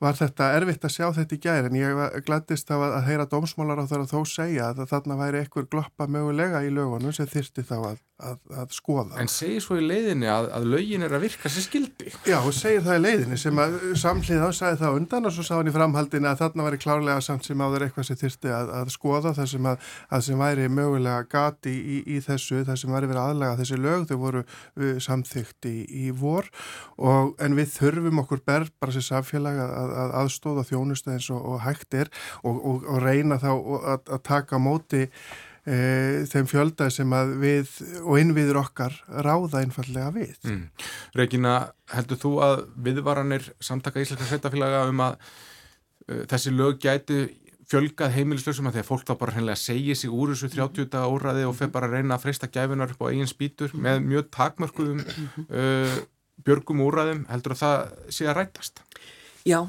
[0.04, 3.30] var þetta erfitt að sjá þetta í gæri en ég glættist á að, að heyra
[3.32, 7.30] dómsmálar á þar að þó segja að þarna væri einhver gloppa mögulega í lögunum sem
[7.30, 9.18] þyrsti þá að að, að skoða.
[9.22, 12.12] En segir svo í leiðinni að, að lögin er að virka sér skildi?
[12.28, 15.54] Já, og segir það í leiðinni sem að samlið ásæði það undan og svo sá
[15.58, 18.94] hann í framhaldinu að þarna væri klárlega samt sem áður eitthvað sem þyrsti að, að
[18.94, 23.24] skoða það sem að sem væri mögulega gati í, í þessu, það sem væri verið
[23.24, 25.76] aðlega þessi lög, þau voru uh, samþygt í,
[26.06, 26.50] í vor
[27.02, 31.64] og en við þurfum okkur berð bara sér samfélag að aðstóða þjónustu eins og, og
[31.64, 32.12] hægt er
[32.44, 33.50] og, og, og reyna þá
[33.96, 35.08] að taka móti
[35.66, 35.78] e,
[36.30, 37.72] þeim fjölda sem að við
[38.02, 40.36] og innviður okkar ráða einfallega við.
[40.48, 40.66] Mm.
[41.20, 41.56] Regina,
[41.94, 47.24] heldur þú að viðvaranir samtaka Íslandska sveitafélaga um að uh, þessi lög gæti
[47.74, 50.98] fjölgað heimilislausum að því að fólk þá bara hennilega segja sig úr þessu 30.
[51.10, 54.28] óraði og fer bara að reyna að freysta gæfinar upp á eigin spýtur með mjög
[54.36, 55.00] takmörkuðum
[55.48, 55.96] uh,
[56.46, 58.84] björgum úraðum heldur að það sé að rætast?
[59.44, 59.60] Já,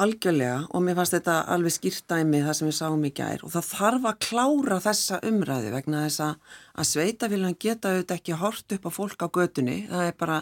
[0.00, 3.66] Algjörlega og mér fannst þetta alveg skýrtæmi það sem við sáum í gær og það
[3.68, 8.90] þarf að klára þessa umræði vegna þess að sveitafélag geta auðvitað ekki hort upp á
[8.96, 9.76] fólk á götunni.
[9.90, 10.38] Það er bara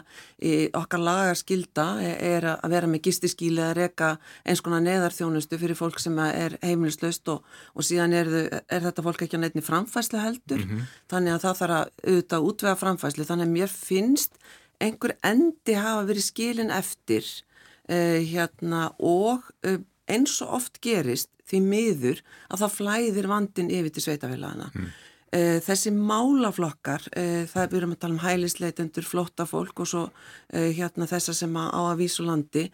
[0.81, 4.13] okkar lagarskilda er að vera með gistiskíli að reka
[4.47, 7.43] eins konar neðarþjónustu fyrir fólk sem er heimilislaust og,
[7.75, 10.63] og síðan er, er þetta fólk ekki að nefni framfæslu heldur.
[10.63, 10.97] Mm -hmm.
[11.11, 13.27] Þannig að það þarf að auðvitað útvega framfæslu.
[13.27, 14.39] Þannig að mér finnst
[14.81, 19.79] einhver endi hafa verið skilin eftir uh, hérna, og uh,
[20.11, 24.71] eins og oft gerist því miður að það flæðir vandin yfir til sveitafélagana.
[24.75, 24.91] Mm.
[25.31, 30.03] Uh, þessi málaflokkar, það er byrjum að tala um hælisleitendur, flotta fólk og svo
[30.51, 32.65] hérna þessar sem á að vísu landi,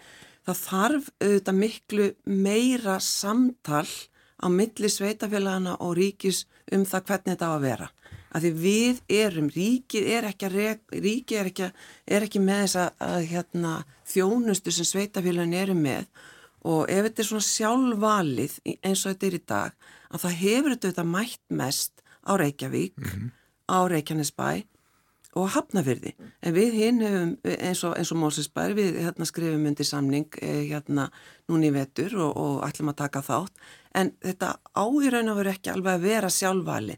[0.47, 3.85] það þarf auðvitað miklu meira samtal
[4.41, 7.91] á milli sveitafélagana og ríkis um það hvernig þetta á að vera
[8.37, 11.69] að því við erum, ríkið er ekki, rek, ríkið er ekki,
[12.07, 13.75] er ekki með þessa að, hérna,
[14.13, 16.05] þjónustu sem sveitafélagin eru með
[16.67, 20.77] og ef þetta er svona sjálfvalið eins og þetta er í dag að það hefur
[20.77, 23.31] þetta mætt mest á Reykjavík, mm -hmm.
[23.71, 24.49] á Reykjanesbæ
[25.37, 26.15] og hafnafyrði.
[26.41, 31.11] En við hinn hefum, eins og, og Mósesbær, við hérna, skrifum undir samning eh, hérna
[31.51, 33.67] núni í vetur og, og ætlum að taka þátt.
[33.97, 36.97] En þetta á í raun og veru ekki alveg að vera sjálfvali.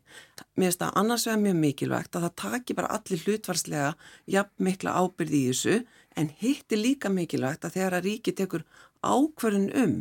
[0.58, 3.90] Mér finnst það annars vegar mjög mikilvægt að það taki bara allir hlutvarslega
[4.34, 5.80] jafn mikla ábyrði í þessu
[6.18, 8.66] en hitt er líka mikilvægt að þegar að ríki tekur
[9.06, 9.98] ákverðin um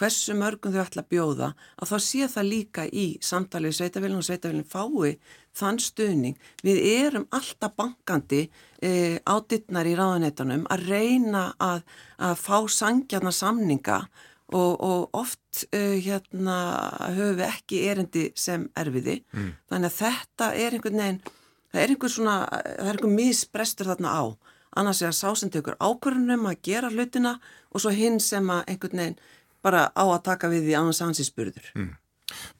[0.00, 4.26] hversu mörgum þau ætla að bjóða að þá sé það líka í samtalið sveitafélagin og
[4.26, 5.12] sveitafélagin fái
[5.60, 6.36] þann stuðning.
[6.64, 8.44] Við erum alltaf bankandi
[8.80, 11.84] e, á dittnar í ráðanetunum að reyna að,
[12.22, 14.04] að fá sangjarnar samninga
[14.52, 16.56] og, og oft uh, hérna
[17.14, 19.50] höfum við ekki erindi sem erfiði mm.
[19.70, 21.20] þannig að þetta er einhvern veginn
[21.70, 24.22] það er einhvern svona, það er einhvern misbrestur þarna á,
[24.80, 27.36] annars er að sá sem tekur ákvörðunum að gera hlutina
[27.70, 29.20] og svo hinn sem að einhvern veginn
[29.64, 31.92] bara á að taka við því annars ansins spurður mm.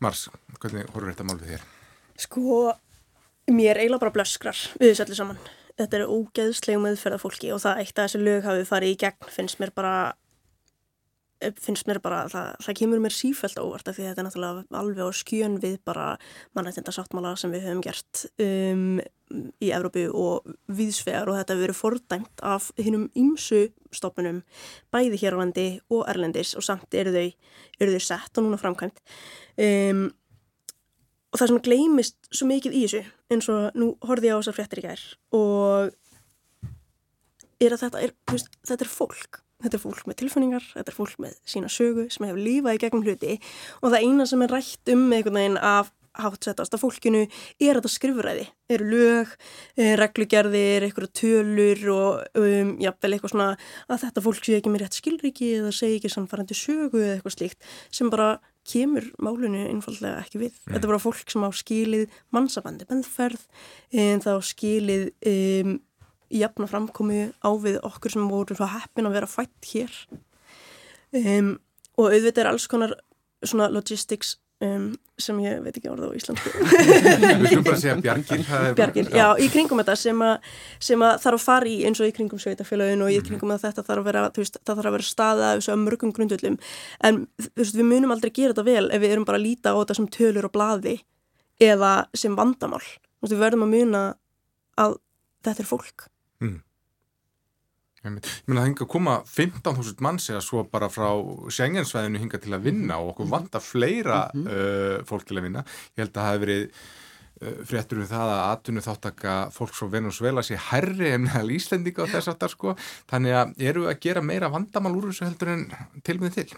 [0.03, 0.27] Mars,
[0.59, 1.67] hvernig horfur þetta mál við þér?
[2.21, 2.75] Sko,
[3.51, 5.43] mér eiginlega bara blöskrar við þessu allir saman
[5.81, 9.31] þetta er ógeðslegum meðferða fólki og það eitt að þessu lög hafi farið í gegn
[9.33, 9.95] finnst mér bara
[11.61, 15.09] finnst mér bara, það, það kemur mér sífælt óvart af því þetta er náttúrulega alveg
[15.09, 16.07] á skjön við bara
[16.57, 19.01] mannættinda sáttmála sem við höfum gert um,
[19.63, 24.43] í Evrópu og viðsvegar og þetta hefur verið fordæmt af hinnum ymsu stoppunum
[24.93, 27.29] bæði hér á landi og Erlendis og samt eru þau,
[27.81, 29.01] eru þau sett og núna framkvæmt.
[29.61, 30.09] Um,
[31.31, 34.59] og það sem gleimist svo mikið í þessu eins og nú horfið ég á þessar
[34.59, 35.05] fréttir í gær
[35.39, 35.95] og
[37.61, 40.97] er að þetta er, veist, þetta er fólk Þetta er fólk með tilfunningar, þetta er
[40.97, 43.39] fólk með sína sögu sem hefur lífað í gegnum hluti
[43.81, 47.23] og það eina sem er rætt um einhvern veginn af hátsettast af fólkinu
[47.61, 48.47] er þetta skrifuræði.
[48.71, 49.35] Eru lög,
[49.77, 53.51] eh, reglugerðir, einhverja tölur og um, jafnvel eitthvað svona
[53.89, 57.37] að þetta fólk sé ekki með rétt skilriki eða segi ekki samfærandi sögu eða eitthvað
[57.37, 58.41] slíkt sem bara
[58.71, 60.57] kemur málunni einfallega ekki við.
[60.67, 60.75] Mm.
[60.75, 63.47] Þetta er bara fólk sem á skilið mannsabandi bennferð
[63.93, 65.79] en þá skilið um,
[66.31, 69.95] jafna framkomi á við okkur sem voru svo heppin að vera fætt hér.
[71.11, 71.57] Um,
[71.99, 72.95] og auðvitað er alls konar
[73.43, 78.45] svona logistics um, sem ég veit ekki orða á Íslandu Við skulum bara segja bjargir
[78.79, 80.53] Bjargir, já, í kringum þetta sem að,
[80.91, 83.27] sem að þarf að fara í eins og í kringum sveitafélagin og í mhm.
[83.29, 86.61] kringum að þetta þarf að vera veist, það þarf að vera staða af mörgum grundullum
[87.09, 87.21] en
[87.59, 89.99] veist, við munum aldrei gera þetta vel ef við erum bara að líta á þetta
[89.99, 90.97] sem tölur og blaði
[91.61, 92.85] eða sem vandamál.
[93.21, 94.05] Við verðum að muna
[94.81, 94.97] að
[95.45, 96.09] þetta er fólk
[96.41, 96.59] Mm.
[98.01, 98.15] Ég
[98.49, 101.11] meina það hinga að koma 15.000 manns eða svo bara frá
[101.53, 104.97] Schengensvæðinu hinga til að vinna og okkur vanta fleira mm -hmm.
[105.01, 105.65] uh, fólk til að vinna.
[105.97, 106.65] Ég held að það hefur verið
[107.43, 112.09] uh, fréttur um það að atvinnu þáttaka fólk svo Venezuela sé herri en meðal Íslendinga
[112.09, 112.77] á þess aftar sko.
[113.11, 115.69] Þannig að eru að gera meira vandamál úr þessu heldur en
[116.03, 116.49] tilmið til.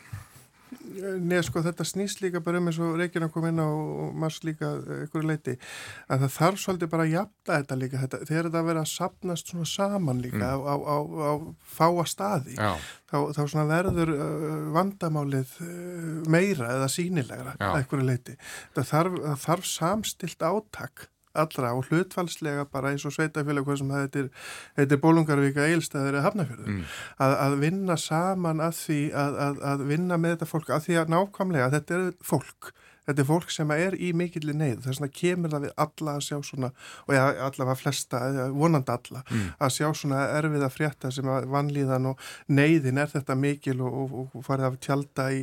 [1.23, 3.69] Nei, sko, þetta snýst líka bara um eins og Reykjana kom inn á
[4.25, 4.71] mars líka
[5.07, 5.55] ykkur leiti,
[6.09, 9.53] að það þarf svolítið bara að jafna þetta líka, þetta, þegar þetta verður að sapnast
[9.53, 10.65] svona saman líka mm.
[10.65, 11.33] á, á, á
[11.77, 15.71] fáa staði, þá, þá svona verður uh, vandamálið uh,
[16.33, 18.37] meira eða sínilegra ykkur leiti.
[18.77, 21.09] Það þarf, það þarf samstilt áttak
[21.39, 24.25] allra og hlutfalslega bara eins og sveitafélag hvað sem þetta
[24.77, 26.85] þetta er Bólungarvíka eilstæður eða hafnafjörður mm.
[27.25, 30.99] að, að vinna saman að því að, að, að vinna með þetta fólk að því
[31.03, 32.73] að nákvæmlega þetta er fólk
[33.07, 36.27] þetta er fólk sem er í mikillir neyð þess vegna kemur það við alla að
[36.27, 36.71] sjá svona
[37.07, 38.21] og ja, allavega flesta,
[38.55, 39.49] vonandi alla mm.
[39.59, 43.97] að sjá svona erfið að frétta sem að vanlíðan og neyðin er þetta mikil og,
[44.03, 45.41] og, og farið að tjálta í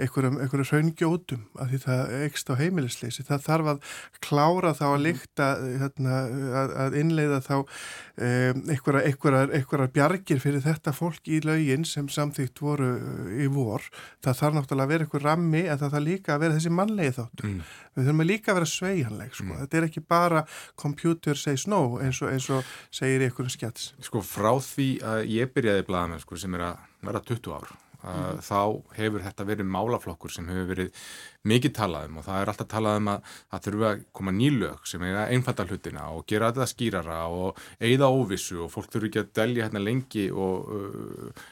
[0.00, 3.92] einhverjum, einhverjum raungjótum að því það ekst á heimilisleysi það þarf að
[4.24, 5.50] klára þá að líkta
[5.82, 6.22] hérna,
[6.62, 12.08] að, að innleiða þá um, einhverjar, einhverjar, einhverjar bjargir fyrir þetta fólk í laugin sem
[12.12, 12.90] samþýtt voru
[13.36, 13.84] í vor
[14.24, 17.01] það þarf náttúrulega að vera einhver rammi en það þarf líka að vera þessi mannlega
[17.02, 17.48] mannlegi þáttur.
[17.48, 17.62] Mm.
[17.96, 19.48] Við þurfum líka að vera sveianleg, sko.
[19.48, 19.60] Mm.
[19.62, 20.42] Þetta er ekki bara
[20.80, 23.92] computer says no eins og, eins og segir einhverjum skjæts.
[24.02, 27.72] Sko frá því að ég byrjaði blaðamenn, sko, sem er að vera 20 ár,
[28.02, 28.40] mm.
[28.46, 28.60] þá
[28.98, 31.06] hefur þetta verið málaflokkur sem hefur verið
[31.48, 34.84] mikið talað um og það er alltaf talað um að það þurfa að koma nýlög
[34.86, 39.10] sem er að einfalda hlutina og gera þetta skýrara og eigða óvissu og fólk þurfu
[39.10, 41.42] ekki að delja hérna lengi og uh,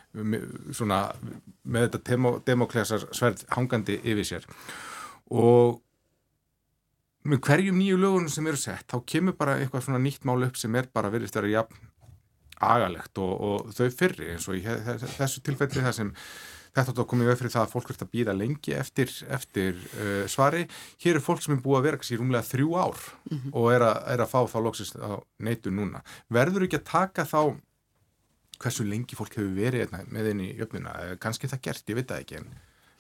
[0.76, 1.02] svona
[1.64, 4.48] með þetta demoklesar sverð hangandi yfir sér
[5.30, 5.80] og
[7.30, 10.56] með hverjum nýju lögunum sem eru sett þá kemur bara eitthvað svona nýtt mál upp
[10.56, 11.90] sem er bara verið stærri jafn
[12.60, 16.10] agalegt og, og þau fyrri eins og í þessu tilfelli það sem
[16.70, 19.78] þetta átt að koma í öfrið það að fólk verður að býða lengi eftir, eftir
[19.96, 20.66] uh, svari.
[21.02, 23.54] Hér er fólk sem er búið að vera í rúmlega þrjú ár mm -hmm.
[23.58, 26.04] og er að, er að fá þá loksist á neitu núna.
[26.28, 27.42] Verður ekki að taka þá
[28.60, 32.10] hversu lengi fólk hefur verið hérna með einn í jöfnuna, kannski það gert, ég veit
[32.10, 32.50] það ekki en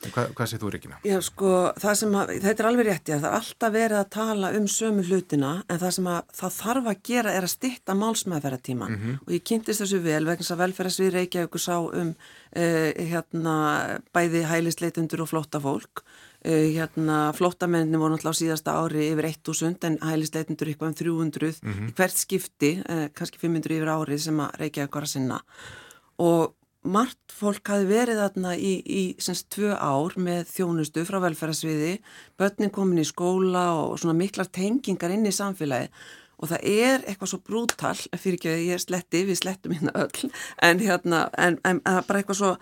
[0.00, 0.98] Hvað, hvað séð þú Ríkina?
[1.04, 4.68] Já sko, að, þetta er alveg rétti að það er alltaf verið að tala um
[4.72, 8.96] sömu hlutina en það sem að, það þarf að gera er að stitta málsmaðferðartíma mm
[9.02, 9.18] -hmm.
[9.26, 13.56] og ég kynntist þessu vel vegna þess að velferðarsvið Reykjavík sá um uh, hérna,
[14.16, 19.84] bæði hælisleitundur og flotta fólk uh, hérna, flottamenni voru náttúrulega á síðasta ári yfir 1000
[19.84, 21.92] en hælisleitundur eitthvað um 300 mm -hmm.
[21.92, 25.40] hvert skipti, uh, kannski 500 yfir árið sem að Reykjavík var að sinna
[26.16, 31.98] og margt fólk hafi verið þarna í, í semst tvö ár með þjónustu frá velferðarsviði,
[32.40, 35.90] börnin komin í skóla og svona miklar tengingar inn í samfélagi
[36.40, 40.30] og það er eitthvað svo brútal fyrir ekki að ég sletti, við slettum hérna öll
[40.64, 42.54] en hérna, en, en, bara eitthvað svo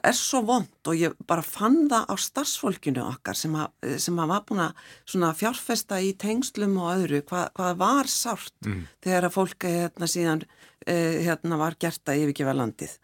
[0.00, 3.70] það er svo vond og ég bara fann það á starfsfólkinu okkar sem að,
[4.02, 8.84] sem að var búin að fjárfesta í tengslum og öðru, hvað, hvað var sárt mm.
[9.04, 10.44] þegar að fólk hérna síðan
[10.86, 12.94] hérna var gert að yfirgefa landið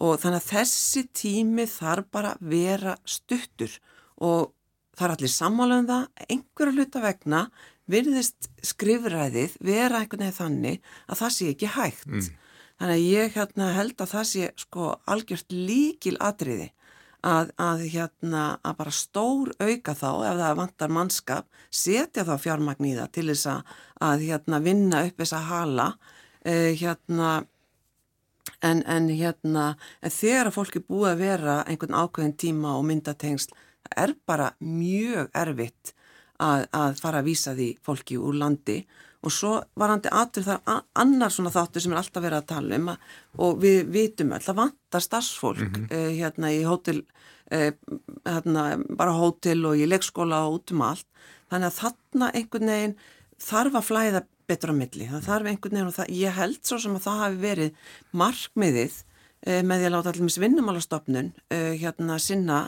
[0.00, 3.76] og þannig að þessi tími þarf bara vera stuttur
[4.20, 4.54] og
[4.96, 7.44] það er allir sammála um það, einhverju hluta vegna
[7.90, 12.06] virðist skrifræðið vera einhvern veginn þannig að það sé ekki hægt.
[12.08, 12.28] Mm.
[12.80, 16.70] Þannig að ég hérna, held að það sé sko algjört líkil atriði
[17.26, 22.88] að, að, hérna, að bara stór auka þá ef það vantar mannskap, setja þá fjármagn
[22.88, 23.74] í það til þess að,
[24.08, 25.88] að hérna, vinna upp þessa hala
[26.44, 27.34] eh, hérna
[28.66, 33.54] en, en hérna en þegar að fólki búið að vera einhvern ákveðin tíma og myndatengsl
[33.54, 35.94] það er bara mjög erfitt
[36.40, 38.80] að, að fara að vísa því fólki úr landi
[39.20, 42.90] og svo varandi atur þar annar svona þáttur sem er alltaf verið að tala um
[42.92, 43.08] að,
[43.44, 45.88] og við vitum öll að vantar starfsfólk mm -hmm.
[45.92, 47.02] uh, hérna í hótel
[47.52, 47.72] uh,
[48.24, 51.06] hérna bara hótel og í leikskóla og út um allt
[51.50, 52.96] þannig að þarna einhvern veginn
[53.40, 55.06] þarf að flæða betur á milli.
[55.10, 58.96] Það þarf einhvern veginn og það, ég held svo sem að það hafi verið markmiðið
[59.00, 62.60] uh, með því að láta allir vinnumálastofnun uh, hérna að sinna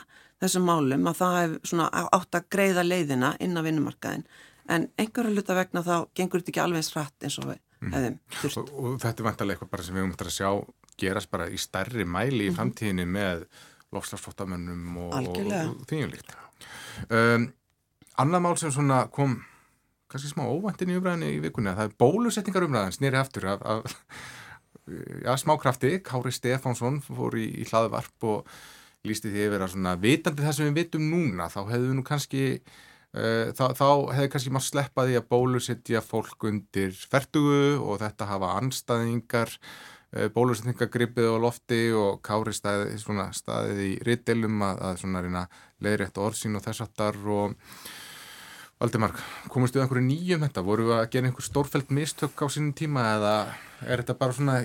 [0.42, 4.24] þessum málum að það hef svona átt að greiða leiðina inn á vinnumarkaðin
[4.72, 7.92] en einhverju luta vegna þá gengur þetta ekki alveg srætt eins og við mm.
[7.94, 8.60] hefðum þurft.
[8.62, 10.50] Og, og þetta er vantarlega eitthvað bara sem við umhverjum að sjá
[11.02, 12.58] gerast bara í stærri mæli í mhm.
[12.58, 13.46] framtíðinni með
[13.92, 16.36] lofslagsflottamönnum og, og þýjumlíkt.
[17.12, 17.48] Um,
[18.22, 19.40] annað mál sem svona kom
[20.12, 23.64] kannski smá óvæntin í umræðinni í vikunni að það er bólusetningar umræðin snýri aftur af,
[23.64, 24.06] af
[25.26, 28.54] já, smákrafti, Kári Stefánsson fór í, í hlaðvarp og
[29.06, 32.44] lísti því yfir að svona vitandi það sem við vitum núna þá hefðu nú kannski
[32.58, 33.88] uh, þá, þá
[34.18, 41.32] hefðu kannski maður sleppaði að bólusetja fólk undir ferdugu og þetta hafa anstæðingar uh, bólusetningagripið
[41.34, 45.42] á lofti og Kári staði, svona, staðið í rittilum að, að
[45.82, 47.56] leiðrétt orðsín og þess aftar og
[48.82, 49.12] Valdimar,
[49.46, 50.62] komustu þið einhverju nýjum þetta?
[50.66, 53.34] Voru við að gera einhver stórfælt mistök á sínum tíma eða
[53.86, 54.56] er þetta bara svona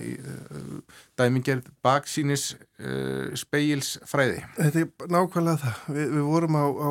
[1.18, 4.44] dæmingerð baksínis uh, speilsfræði?
[4.58, 5.80] Þetta er nákvæmlega það.
[5.96, 6.90] Vi, við vorum á, á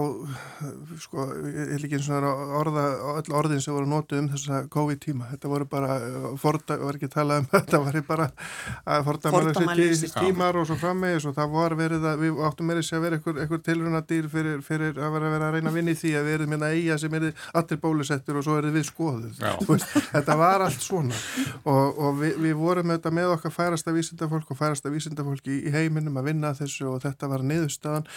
[1.04, 2.26] sko, ég er líka eins og
[2.60, 5.30] orða, öll orðin sem voru nótið um þessa COVID-tíma.
[5.34, 6.00] Þetta voru bara,
[6.42, 8.28] forda, var ekki að tala um þetta, var bara
[8.96, 9.54] að fordamæla
[10.16, 13.20] tímar og svo frammeðis og það var verið að, við áttum með þess að vera
[13.20, 16.36] einhver, einhver tilrunadýr fyrir, fyrir að vera vera að reyna að vinni því að við
[16.36, 17.26] erum hérna eiga sem er
[17.60, 19.40] allir bólusettur og svo er við skoðuð.
[20.12, 21.20] Þetta var allt svona
[21.64, 25.72] og, og við, við vorum auðvitað með okkar færasta vísindafólk og færasta vísindafólk í, í
[25.74, 28.08] heiminum að vinna þessu og þetta var niðurstaðan.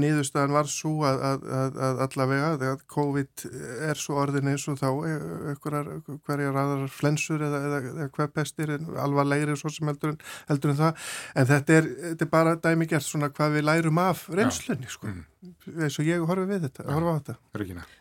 [0.00, 3.46] Niðurstaðan var svo að, að, að, að allavega að COVID
[3.90, 5.90] er svo orðin eins og þá einhverjar,
[6.28, 10.80] hverjar aðrar flensur eða, eða, eða hver pestir alvarlegri svo sem heldur en, heldur en
[10.84, 11.10] það.
[11.34, 15.10] En þetta er, þetta er bara dæmi gert svona hvað við lærum af reynslunni sko.
[15.10, 17.36] Mm eins og ég horfi við þetta, horfa á þetta.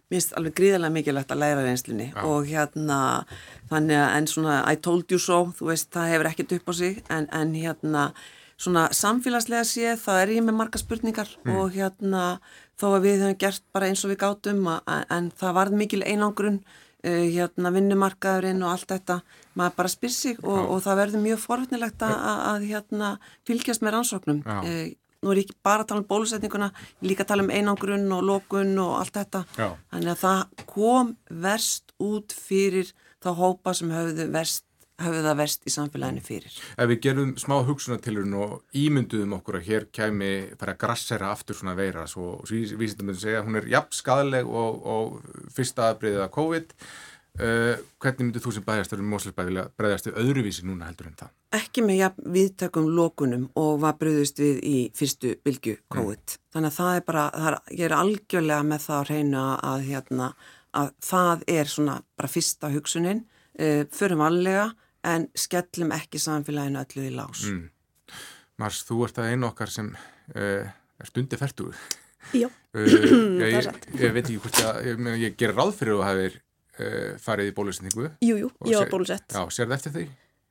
[0.10, 2.24] Mér finnst alveg gríðarlega mikilvægt að læra reynslunni Já.
[2.28, 2.98] og hérna
[3.70, 6.74] þannig að en svona I told you so þú veist það hefur ekkert upp á
[6.82, 8.10] sig en, en hérna
[8.60, 11.56] svona samfélagslega sé það er ég með marga spurningar mm.
[11.56, 12.26] og hérna
[12.80, 16.04] þó að við hefum gert bara eins og við gátum að, en það varð mikil
[16.04, 19.22] einangrun uh, hérna vinnumarkaðurinn og allt þetta.
[19.60, 22.18] Maður bara spyr sig og, og það verður mjög forvittnilegt að,
[22.52, 23.14] að hérna
[23.48, 24.90] fylgjast með rannsóknum uh,
[25.24, 26.72] nú er ég ekki bara að tala um bólusetninguna,
[27.06, 29.68] líka að tala um einangrun og lókun og allt þetta Já.
[29.92, 31.14] þannig að það kom
[31.46, 34.66] verst út fyrir þá hópa sem höfðu verst
[35.00, 36.56] hafið það verst í samfélaginu fyrir.
[36.76, 41.56] Ef við gerum smá hugsunatilurinn og ímynduðum okkur að hér kæmi fara að grassera aftur
[41.56, 45.88] svona veira, svo vísindum við að segja að hún er jafn skadaleg og, og fyrsta
[45.92, 46.76] aðbreyðið af COVID
[47.40, 51.20] Uh, hvernig myndir þú sem bæðastur um Mósleisbæði vilja breyðast við öðruvísi núna heldur en
[51.22, 51.30] það?
[51.56, 56.36] Ekki með ja, viðtökum lókunum og var breyðust við í fyrstu bylgu COVID.
[56.36, 56.44] Mm.
[56.54, 59.86] Þannig að það er bara, það er, ég er algjörlega með það að reyna að,
[59.88, 60.28] hérna,
[60.78, 63.24] að það er svona bara fyrsta hugsunin,
[63.58, 64.68] uh, förum allega
[65.10, 67.48] en skellum ekki samfélaginu öllu í lás.
[67.50, 67.66] Mm.
[68.62, 71.82] Mars, þú ert að einu okkar sem uh, er stundi færtugur.
[72.36, 72.50] Já,
[73.42, 76.40] ég, ég, ég veit ekki hvort að, ég, ég ger ráð fyrir að það hefur
[76.40, 80.10] uh, farið í bólusetningu Jújú, ég var bólusett Já, sér það eftir því?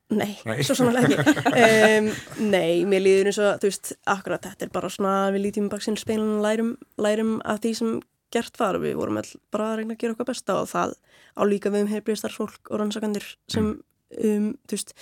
[0.09, 0.63] Nei, nei.
[0.65, 2.07] svo sannlega ekki um,
[2.49, 5.99] Nei, mér líður eins og þú veist, akkurat þetta er bara svona við lítum baksinn
[6.01, 7.91] speilin og lærum, lærum að því sem
[8.33, 10.95] gert var við vorum all bara að reyna að gera okkar besta og það
[11.37, 13.83] á líka við um heilbríðstarfsfólk og rannsakandir sem mm.
[14.31, 14.95] um, þú veist,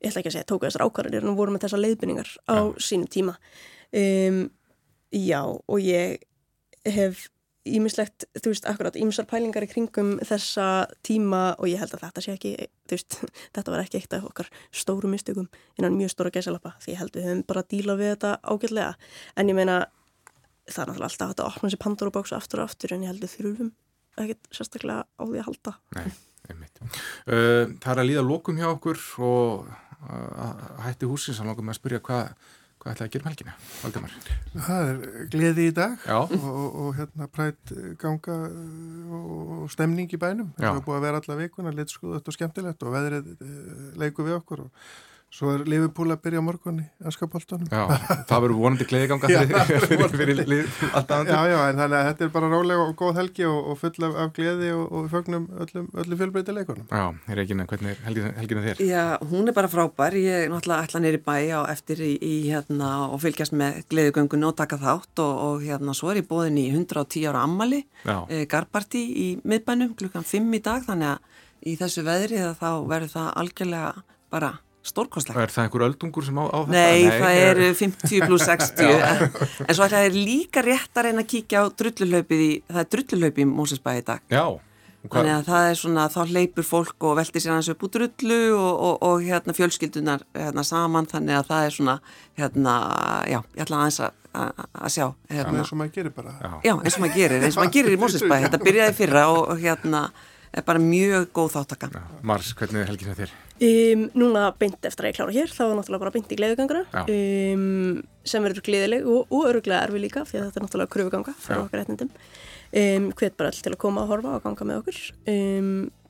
[0.00, 2.64] ég ætla ekki að segja tóku þessar ákvarðanir en vorum með þessar leiðbynningar á ja.
[2.80, 3.36] sínum tíma
[3.92, 4.42] um,
[5.10, 6.20] Já, og ég
[6.86, 7.26] hef
[7.68, 12.24] ímislegt, þú veist, akkurat ímsar pælingar í kringum þessa tíma og ég held að þetta
[12.24, 12.52] sé ekki,
[12.88, 13.18] þú veist,
[13.56, 17.18] þetta var ekki eitt af okkar stóru mistökum innan mjög stóra gæsalappa því ég held
[17.18, 18.94] við höfum bara að díla við þetta ágætlega
[19.36, 19.76] en ég meina
[20.70, 23.24] það er náttúrulega alltaf að opna sér Pandora bóksu aftur og aftur en ég held
[23.24, 23.70] við þurfum
[24.20, 25.74] ekkert sérstaklega á því að halda.
[25.96, 26.08] Nei,
[26.50, 26.80] einmitt.
[27.26, 31.76] Uh, það er að líða lókum hjá okkur og uh, hætti húsin sem langar með
[31.76, 32.48] að spyrja hvað
[32.80, 34.12] Hvað ætlaði að gera um helgina, Valdemar?
[34.54, 38.36] Það er gleði í dag og, og, og hérna prætt ganga
[39.18, 40.54] og stemning í bænum.
[40.56, 44.38] Það er búið að vera alla vikuna, litskúðut og skemmtilegt og veðrið eh, leiku við
[44.38, 44.88] okkur og
[45.30, 47.68] Svo er Liverpool að byrja morgun í Askapoltunum.
[47.70, 47.84] Já,
[48.26, 51.36] það verður vonandi gleðiganga fyrir, alltaf andur.
[51.36, 54.06] Já, já, en þannig að þetta er bara rálega og góð helgi og, og full
[54.08, 56.88] af, af gleði og, og fögnum öllum, öllum fjölbreytileikunum.
[56.90, 58.82] Já, er ekki nefn, hvernig er helgina, þér?
[58.88, 60.16] Já, hún er bara frábær.
[60.18, 64.48] Ég er náttúrulega ætla neyri bæ á eftir í, í hérna og fylgjast með gleðigöngun
[64.48, 67.84] og taka þátt og, og hérna svo er ég bóðin í 110 ára ammali,
[68.26, 73.14] e, garbarti í miðbænum klukkan 5 í dag þannig að í þessu veðri þá verður
[73.14, 73.94] það algjörlega
[74.32, 74.50] bara
[74.86, 75.42] stórkostlega.
[75.44, 76.72] Er það einhver öldungur sem á, á þetta?
[76.72, 81.30] Nei, Nei, það eru 50 pluss 60 en svo ætlaði líka rétt að reyna að
[81.34, 84.26] kíkja á drulluhlaupið í, það er drulluhlaupið í Mósinsbæði í dag.
[84.32, 84.44] Já.
[85.00, 88.40] Þannig að það er svona, þá leipur fólk og veltir sér hans upp úr drullu
[88.52, 91.94] og, og, og hérna fjölskyldunar hérna saman þannig að það er svona,
[92.36, 92.74] hérna,
[93.24, 95.06] já, ég ætla aðeins að að sjá.
[95.30, 95.56] Hérna.
[95.56, 96.34] Já, eins og maður gerir bara.
[96.38, 98.44] Já, já eins og maður gerir, eins og maður gerir í Mósinsbæði.
[98.46, 100.02] Þetta byrjaði fyrra og, og hérna
[100.50, 102.02] er bara mjög góð þáttaka.
[102.26, 103.34] Mars, hvernig er helgin það þér?
[103.60, 107.02] Um, núna beint eftir að ég klára hér þá er náttúrulega bara beint í gleðuganguna
[107.12, 107.98] um,
[108.30, 111.64] sem verður gleðileg og, og öruglega erfi líka því að þetta er náttúrulega kröfuganga fyrir
[111.64, 112.14] okkar etnindum
[112.72, 114.98] um, hvet bara all til að koma að horfa og ganga með okkur.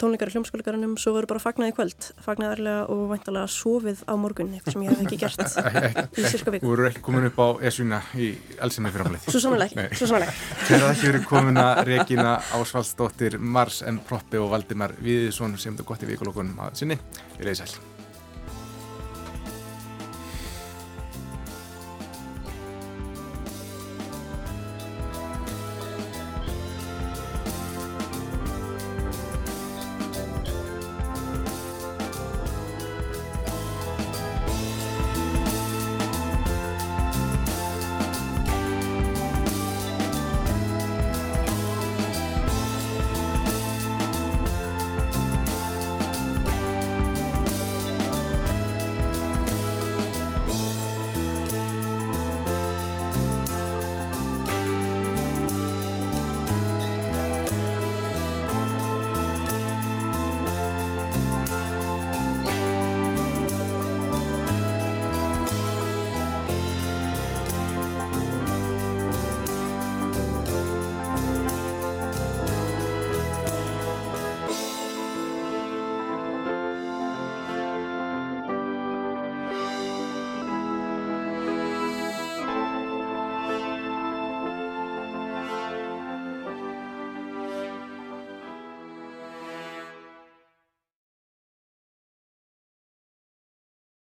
[0.01, 2.09] Tónleikar í hljómskólikarannum svo verður bara fagnæði kvöld.
[2.25, 5.41] Fagnæðarlega og væntalega sofið á morgun eitthvað sem ég hef ekki gert
[6.21, 6.65] í sirka viku.
[6.65, 11.07] Þú eru ekki komin upp á esuna í Elsinni fyrirfamleið Svo samanlega Þegar það ekki.
[11.11, 14.01] Verið komin að Regina Ásvaldsdóttir Mars M.
[14.09, 16.61] Proppi og Valdimar Viðsson sem þetta gott í vikulokkunum